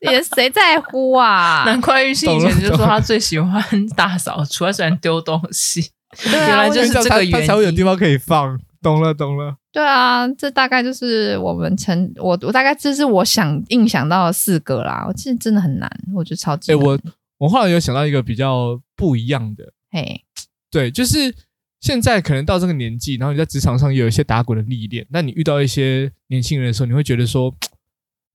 [0.00, 1.62] 也谁在乎啊？
[1.64, 3.64] 难怪玉兴以前就说他最喜欢
[3.96, 5.92] 大扫除，他喜欢丢东西。
[6.24, 8.58] 对啊，原来就是这个原因，他才会有地方可以放。
[8.82, 9.54] 懂了，懂了。
[9.72, 15.06] 对啊，这大概就是我们成我我大概这是我想硬想到的四个啦。
[15.08, 16.78] 我其实真的很难，我觉得超级难。
[16.78, 17.00] 哎、欸，我
[17.38, 20.22] 我后来有想到一个比较不一样的，嘿，
[20.70, 21.34] 对，就是
[21.80, 27.54] 现在可能到这个年纪，然后你在职场上也有一些打滚的历练，那你遇到一些年轻人的时候，你会觉得说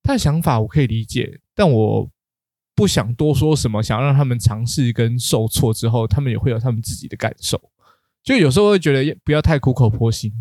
[0.01, 2.09] 他的想法我可以理解，但我
[2.75, 7.61] 不想多说什么，想要让他们尝试跟受挫之后，他们也会有他们自己的感受。
[8.23, 10.33] 就有时候会觉得不要太苦口婆心，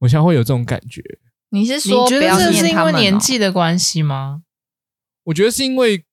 [0.00, 1.02] 我现在会有这种感觉。
[1.50, 4.42] 你是说，你觉得这是因为年纪的关系吗？
[5.24, 6.04] 我觉得是因为，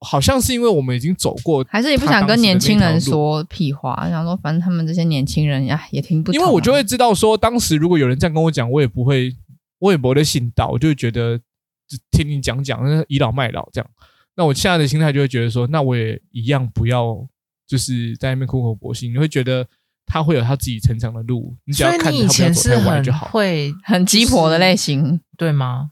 [0.00, 4.08] 好像是因为我们已经走过，还是你不想跟年轻人说屁话？
[4.08, 6.40] 想说反正他们这些年轻人呀也听不懂。
[6.40, 9.30] 因为我就会知道说，当时如果有人这样跟我讲，我也不会，
[9.78, 11.38] 我也不会信到，我就会觉得
[12.10, 13.90] 听你讲讲，倚老卖老这样。
[14.36, 17.14] 那我现在的心态就会觉得说，那我也一样不要，
[17.66, 19.12] 就是在那边苦口婆心。
[19.12, 19.66] 你会觉得。
[20.08, 23.28] 他会有他自己成长的路，你只要看着他不要走太歪就好。
[23.28, 25.90] 会很鸡婆的类型，对吗？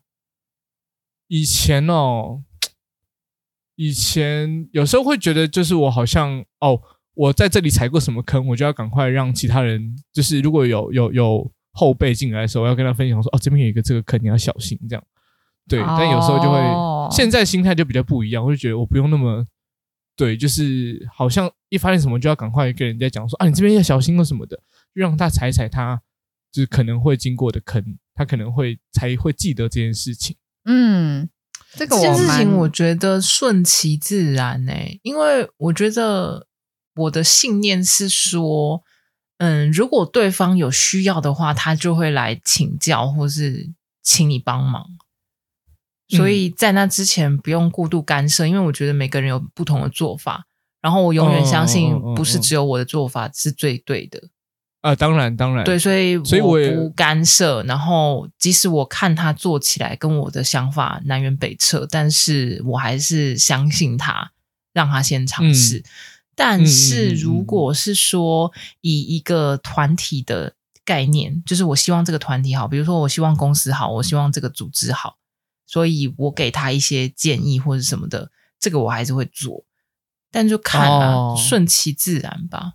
[1.29, 2.43] 以前哦，
[3.77, 6.81] 以前有时候会觉得，就是我好像哦，
[7.15, 15.05] 我在这里踩过什么坑，我就要赶快让其他人，就是如果有有有后辈进来的时候，我要跟他分享说，哦，这边有一个这个坑，你要小心这样。
[15.69, 16.59] 对，哦、但有时候就会，
[17.11, 19.47] 现在心态就比较不一样，我就觉得我不用那么。
[20.17, 24.57] 对，就是好像一发现什么就要赶快跟人家讲说啊，你这边要小心或什么的，
[24.95, 26.01] 就让他踩踩他，
[26.51, 30.35] 就是可能会经过的坑，他可能会才会记得这件事情。
[30.65, 31.29] 嗯，
[31.75, 36.47] 这个件事情我觉得顺其自然诶、欸，因为我觉得
[36.95, 38.83] 我的信念是说，
[39.37, 43.71] 嗯，如果对方有需要的话，他就会来请教或是
[44.03, 44.87] 请你帮忙。
[46.09, 50.47] 所以在那之前不用过度干涉，因为我觉得每个人有不同的做法。
[50.83, 54.23] 然后我永远相信，不是只有我的做法是最对的。
[54.83, 57.61] 啊，当然，当然，对，所以所以我不干涉。
[57.65, 64.31] 然后即使我看他做起来跟我的想法南辕北辙，但是我还是相信他，
[64.73, 65.79] 让他先尝试。
[65.79, 65.85] 嗯、
[66.37, 70.53] 但是如果是说以一个团体的
[70.85, 75.17] 概念，就是我希望这个团体好，比如说我希望公司好，我希望这个组织好。
[75.67, 79.65] 所以我给他一些建议或者什么的，这个我还是会做，
[80.31, 82.75] 但就看啊，哦、顺其自然吧。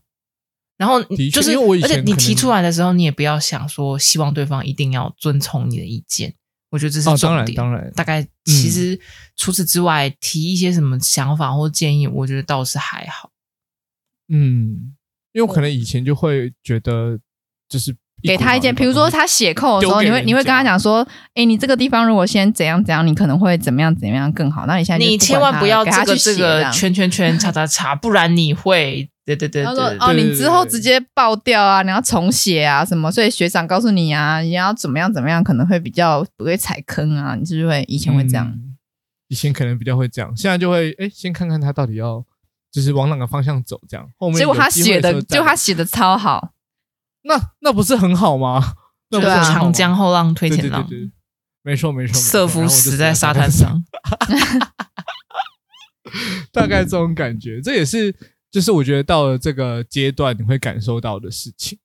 [0.77, 6.35] 然后就是，而且你提出来的时候，你也不要想说希望对方一定要遵从你的意见。
[6.69, 7.17] 我觉得这是重点。
[7.17, 8.99] 哦、当然，当然，大概其实
[9.35, 13.31] 除此之外，嗯、提一些什么想法或建议，我觉得倒是还好。
[14.27, 14.95] 嗯，
[15.31, 17.19] 因为我可能以前就会觉得
[17.69, 17.95] 就是。
[18.23, 24.65] 给他一件，比如说他写扣的时候，你会你会跟他讲说，哎，你这个地方如果先怎样怎样，你可能会怎么样怎么样更好。
[24.65, 29.65] 那你现在你千万不要这个这个圈圈圈叉叉叉，不然你会对对对对。
[29.65, 37.35] 他说哦，你之后直接爆掉啊，你要重写啊什么，所以学长告诉你啊，你要怎么样怎么样，可能会比较不会踩坑啊。
[37.35, 38.53] 你是不是会以前会这样？
[39.27, 42.23] 以前可能比较会这样，现在就会哎，先看看他到底要
[42.71, 44.05] 就是往哪个方向走，这样。
[44.17, 46.49] 后面结果他写的，就他写的超好。
[47.23, 48.73] 那那不是很好吗？
[49.11, 50.87] 那不是长江后浪推前浪，
[51.63, 52.13] 没错没错。
[52.13, 53.83] 瑟夫死在沙滩上，
[56.51, 58.15] 大概这种感觉，这也是
[58.49, 61.77] 就是我觉得到了这个阶段你会感受到的事情。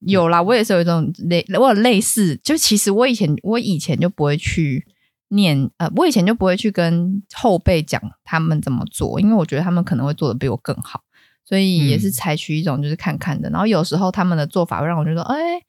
[0.00, 4.84] 有啦，我也是有一种类，我有类似，就其实我以前我以前就不会去
[5.28, 11.03] 念，呃，我以前就不会去跟后辈讲他们怎么做，因为我觉得他们可能会做的比我更好。
[11.44, 15.62] 所以也是采取一种就是看看的，嗯、然后有时候他们的做法会让我觉得，哎，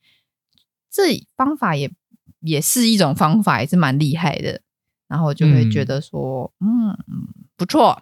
[0.91, 1.91] 这方法也
[2.41, 4.61] 也是一种方法，也是蛮厉害的。
[5.07, 8.01] 然后我就会觉得说，嗯，嗯，不错。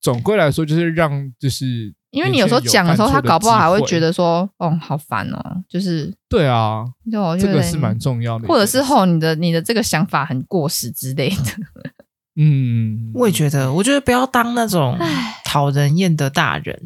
[0.00, 11.36] 总归来说，就是让就是因为你有时候讲的时候，他搞不好还会觉得说，哦，好烦哦，就是对啊，就，这个是蛮重要的，或者是后你的你的这个想法很过时之类的。
[12.36, 14.98] 嗯，我也觉得，我觉得不要当那种
[15.54, 16.76] 讨人厌的大人，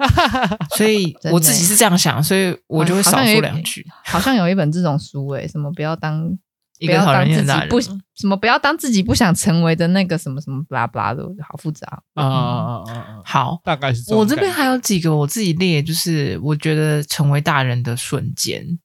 [0.74, 3.86] 所以我自己是这样想，所以我就会少说两句。
[4.06, 6.34] 好像有一本这种书诶，什么不要当
[6.80, 13.20] 一个讨人厌的大人，不什么不要当自己不想成为的那个什么什么巴拉巴拉的，好复杂啊啊啊啊！
[13.22, 18.78] 好，大概是我这边还有几个我自己列，就是我觉得成为大人的瞬间，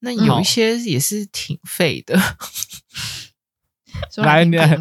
[0.00, 2.20] 那有一些也是挺废的。
[4.16, 4.76] 来，你来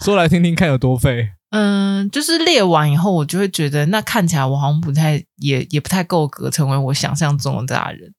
[0.00, 1.30] 说来听听看有多废。
[1.50, 8.14] 嗯，就是列完以后，我就会觉得那看起来我好像不太也也不太够格成为我想象中的大人。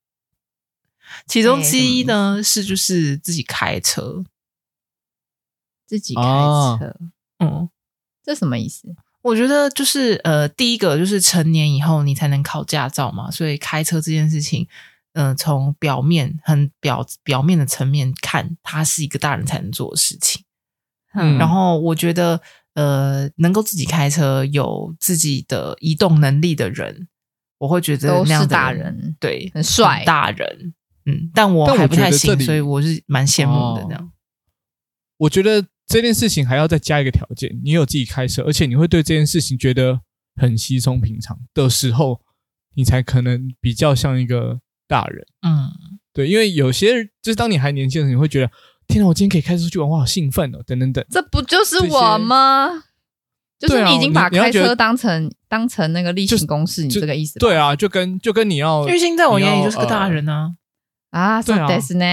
[1.25, 4.23] 其中之一呢、欸、是就是自己开车，
[5.87, 6.95] 自己开车，
[7.39, 7.69] 嗯，
[8.23, 8.95] 这什么意思？
[9.21, 14.67] 我觉得就是呃，第一个就是成年以后你才能考驾照嘛，所以开车这件事情。
[15.13, 20.43] 嗯、呃，从表面很表表面的层面看，它是一个大人才能做的事情。
[21.13, 22.39] 嗯，然后我觉得，
[22.75, 27.09] 呃，能够自己开车、有自己的移动能力的人，
[27.57, 30.73] 我会觉得那样的都是大人，对，很帅，很大人。
[31.05, 33.83] 嗯，但我还不太行，所以我是蛮羡慕的。
[33.83, 34.11] 这样，
[35.17, 39.99] 我觉得这件事情还要再加一个条件：你有自己开车，而且你会对这件事情觉得
[40.37, 42.21] 很稀松平常的时候，
[42.75, 44.61] 你才可能比较像一个。
[44.91, 45.71] 大人，嗯，
[46.13, 48.51] 对，因为有些就是当你还年轻的时候，你会觉得，
[48.87, 51.03] 天哪，我今天可以开车出去玩，我好兴奋哦，等等等。
[51.09, 52.83] 这不就是我吗？
[53.57, 57.39] 就是你已经把开车当成当成那个例行公事，你这个意思？
[57.39, 60.55] 对啊，就跟就跟你要，玉兴在我眼里就是个大人呢。
[61.11, 62.05] 啊，对啊，是呢。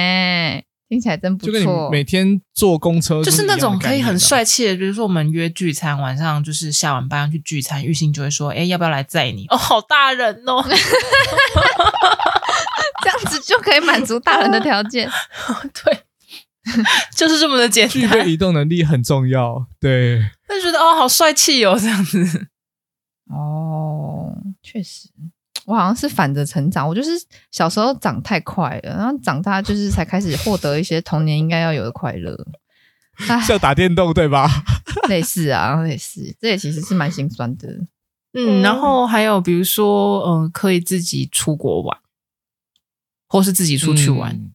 [0.88, 1.52] 听起来真不错。
[1.52, 10.64] 就跟你每天坐公车，就是那种可以很帅气的，比如说我们约聚餐，晚上就是下完班要去聚餐，玉欣就会说：“哎，要不要来载你？”哦，好大人哦，
[13.02, 15.08] 这样子就可以满足大人的条件。
[15.84, 16.00] 对，
[17.14, 17.92] 就是这么的简单。
[17.92, 19.66] 具备移动能力很重要。
[19.78, 22.48] 对，就觉得哦，好帅气哦，这样子。
[23.30, 24.32] 哦，
[24.62, 25.10] 确实。
[25.68, 27.10] 我好像是反着成长，我就是
[27.52, 32.34] 小时候长太快了，然后长大就是才开始获得一些童年应该要有的快乐，
[33.46, 34.48] 像打电动对吧？
[35.10, 37.68] 类似啊，类似，这也其实是蛮心酸的。
[38.32, 41.98] 嗯，然后还有比如说，嗯、呃，可以自己出国玩，
[43.28, 44.34] 或是自己出去玩。
[44.34, 44.52] 嗯、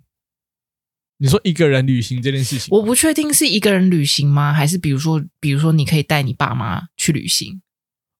[1.19, 4.51] 你说一个人旅行这件事情，我不确定是一个人旅行吗？
[4.51, 7.61] 还是比如说，比如说你可以带你爸妈去旅行。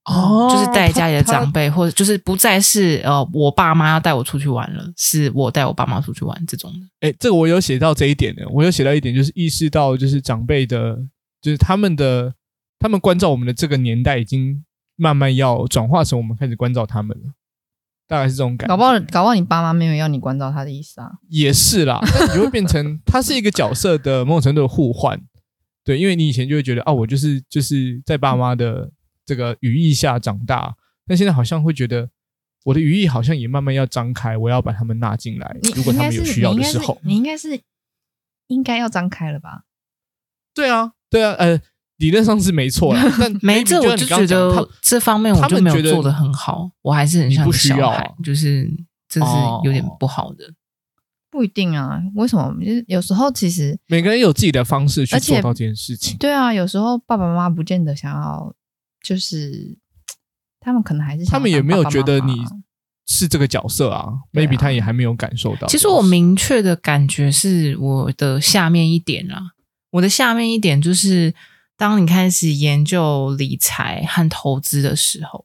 [0.04, 7.08] 哦，就是带家里的长辈，或者就是不再是呃我爸妈要带我出去玩了，是我带我爸妈出去玩这种的。
[7.08, 10.98] 哎，这个我有写到这一点的，我有写到一点，就是意识到就是长辈的，
[11.40, 12.34] 就是他们的，
[12.78, 14.62] 他们关照我们的这个年代已经
[14.96, 17.32] 慢慢要转化成我们开始关照他们了，
[18.06, 18.76] 大概是这种感觉。
[18.76, 21.12] 搞不好，搞不好你爸妈没有要你关照他的意思啊。
[21.30, 21.98] 也是啦，
[22.34, 25.18] 你会变成他是一个角色的某种程度的互换。
[25.82, 28.90] 对，因为你以前就会觉得啊，我就是就是在爸妈的。
[29.26, 32.10] 这个羽翼下长大，但现在好像会觉得
[32.64, 35.56] 我的羽翼好像也慢慢要张开，我要把他们纳进来。
[35.74, 37.64] 如果他们有需要的时候，你应该是，你应该是，
[38.48, 39.64] 应该要张开了吧？
[40.54, 41.60] 对啊，对啊，呃，
[41.96, 48.70] 理论上是没错啦，但 没这，我就觉得这方面我就没有做的很好，我还是很像小孩，就是
[49.08, 49.26] 这是
[49.64, 50.52] 有点不好的。
[51.30, 52.54] 不一定啊，为什么？
[52.64, 56.16] 就是有时候其实每个人有自己的方式去做到这件事情。
[56.18, 58.54] 对啊，有时候爸爸妈妈不见得想要。
[59.04, 59.76] 就是
[60.58, 62.42] 他们可能还是他们也没有觉得你
[63.06, 65.68] 是这个角色啊，啊，maybe 他也还没有感受到。
[65.68, 69.50] 其实我明确的感觉是我的下面一点啊，
[69.90, 71.34] 我的下面一点就是，
[71.76, 75.44] 当你开始研究理财和投资的时候，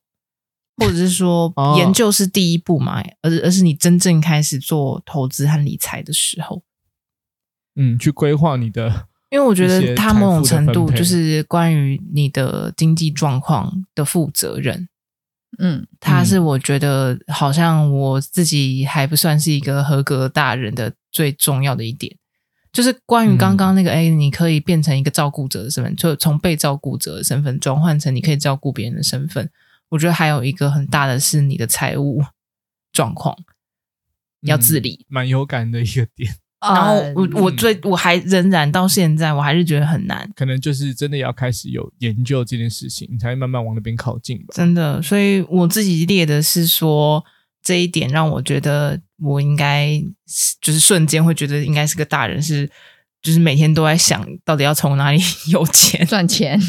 [0.77, 6.63] 或者是说研究是第一步嘛，而而是你真正开始做投资和理财的时候，
[7.75, 9.08] 嗯，去规划你的。
[9.29, 14.89] 因为我觉得他某种程度就是关于你的经济状况的负责人，
[15.59, 22.15] 嗯，他是我觉得好像我自己还不算是一个合格大人的最重要的一点，
[22.71, 29.49] 就是关于刚刚那个，哎，你可以变成一个照顾者的身份，就从被照顾者的身份转换成你可以照顾别人的身份。
[29.89, 32.23] 我觉得还有一个很大的是你的财务
[32.91, 33.35] 状况
[34.41, 36.35] 要自理，蛮有感的一个点。
[36.61, 44.47] 然后我我最我还仍然到现在我还是觉得很难，可能就是真的要开始有研究这件事情，你才会慢慢往那边靠近吧。
[44.53, 47.23] 真的，所以我自己列的是说
[47.63, 50.03] 这一点让我觉得我应该
[50.59, 52.69] 就是瞬间会觉得应该是个大人，是
[53.21, 56.59] 就是每天都在想到底要从哪里 有钱赚钱，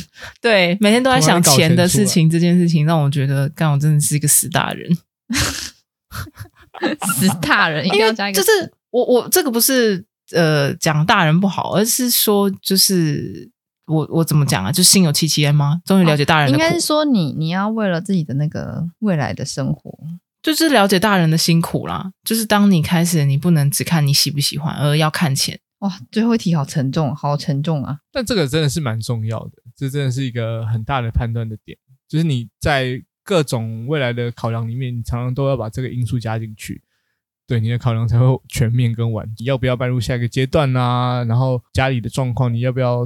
[0.41, 4.89] 对，每天都在想钱的事情，这件事情让我觉得，干我真的是一个死大人，
[7.19, 8.73] 死大人，一定要加一个就是。
[8.91, 13.51] 我我这个不是呃讲大人不好，而是说就是
[13.87, 14.71] 我我怎么讲啊？
[14.73, 15.81] 就心有戚戚焉吗？
[15.85, 19.99] 终于了解大人的应该是说你你要为了自己的那个未来的生活，
[20.43, 22.13] 就是了解大人的辛苦啦。
[22.25, 25.59] 就是当你开始，你不能只看你喜不喜欢，而要看钱。
[25.81, 27.99] 哇，最后一题好沉重，好沉重啊！
[28.13, 36.83] 但这个真的是蛮重要的，这真的是一个很大的判断的点，就是你在各种未来的考量里面，你常常都要把这个因素加进去。
[37.51, 41.25] 对你的考量才会全面跟完，你要不要迈入下一个阶段啊？
[41.25, 43.05] 然后家里的状况，你要不要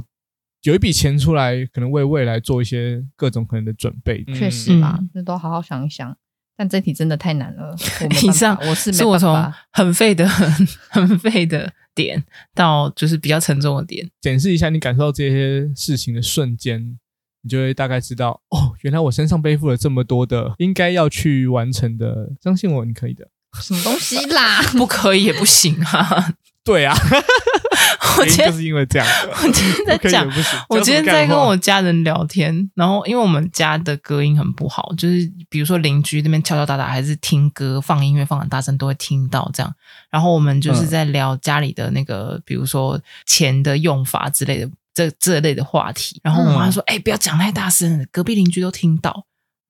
[0.61, 4.23] 有一笔钱出来，可能为未来做一些各种可能的准备？
[4.27, 6.15] 嗯、确实吧，这都好好想一想。
[6.55, 7.75] 但这题真的太难了。
[8.23, 9.35] 以上 我是是我从
[9.71, 10.67] 很废的很
[11.07, 12.23] 很废的点
[12.53, 16.99] 到就是比较沉重的点，检视一下你感受到这些事情的瞬间，
[17.41, 22.31] 你就会大概知道哦，原来我身上背负了这么多的应该要去完成的。
[22.41, 23.27] 相信我，你可以的。
[23.61, 24.61] 什么东西啦？
[24.77, 26.33] 不可以也不行啊！
[26.63, 26.95] 对啊，
[28.17, 29.07] 我今天就是因为这样。
[29.43, 30.27] 我今天在讲，
[30.67, 39.71] 我今天在跟我家人聊天，然后因为我们家的隔音很不好，就是比如说邻居那边敲敲打打，还是听歌放音乐放很大声，都会听到这样。
[40.09, 46.19] 然后我们就是在聊家里的那个，嗯、比如说钱的用法之类的，这这类的话题。
[46.23, 49.25] 然后我妈说：“哎、嗯欸，不要讲太大声，隔壁邻居都听到。”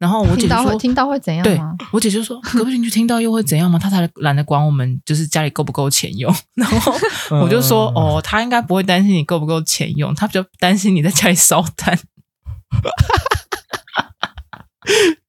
[0.06, 1.60] 然后我姐就说：“听到会怎样？”对，
[1.92, 3.80] 我姐就说：“隔壁邻居听到又会怎样吗？
[3.82, 6.32] 他才懒得管我们，就是家里够不够钱用。
[6.54, 6.94] ”然后
[7.42, 11.98] 我就说：“哦，他应该不会担心你够不够钱用，他比较担心你在家里烧炭。”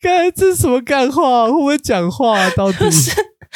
[0.03, 1.47] 刚才这是什么干话？
[1.47, 2.51] 会不会讲话？
[2.51, 2.77] 到底？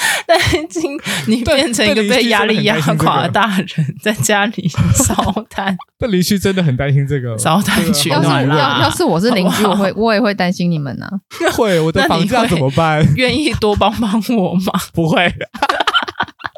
[0.26, 0.38] 担
[0.70, 5.14] 心你变成一个被压力压垮的大人，在家里 烧
[5.48, 5.76] 炭。
[5.98, 8.78] 但邻居真的很担心这个烧炭取暖啦。
[8.78, 11.52] 要要是我是邻居，我会我也会担心你们呢、啊。
[11.52, 13.06] 会，我的房价怎么办？
[13.16, 14.72] 愿意多帮帮我吗？
[14.94, 15.32] 不会。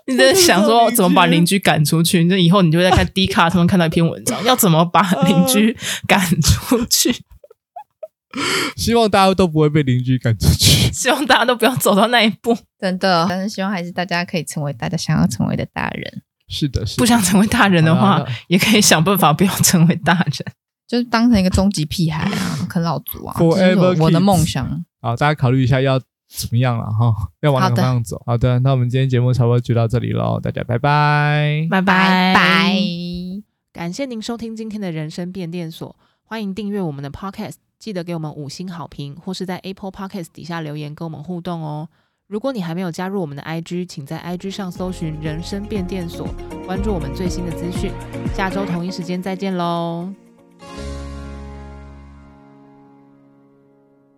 [0.07, 2.24] 你在想说怎么把邻居赶出去？
[2.24, 5.76] 那以后你就会在看 D 卡他们看到一篇文章，要怎么把邻居
[6.07, 7.14] 赶出去？
[8.76, 10.91] 希望大家都不会被邻居赶出去。
[10.93, 13.26] 希望大家都不要走到那一步，真的。
[13.28, 16.22] 但是希望还是大家可以成为大家想要成为的大人。
[16.49, 17.01] 是的，是的。
[17.01, 20.53] 不想成为大人的话，也可以想办法不要成为大人，
[20.87, 23.35] 就是当成一个终极屁孩啊， 啃老族啊。
[23.39, 24.85] Forever，我的梦想。
[25.01, 27.14] 好，大家考虑一下要怎么样了哈？
[27.41, 28.22] 要往哪个方向走？
[28.26, 32.76] 好的，好的，那我们今天节目差不多就到这里喽，大家拜拜，拜拜拜。
[33.72, 37.72] 感谢您收听今天的人生变电所，欢迎订阅我们的 Podcast。
[37.83, 41.89] 记得给我们五星好评，或是在 Apple Podcast 底下留言跟我们互动哦。
[42.28, 46.28] 如果你还没有加入我们的 IG，请在 IG 上搜寻“人生变电所”，
[46.64, 47.91] 关注我们最新的资讯。
[48.37, 50.14] 下周同一时间再见喽！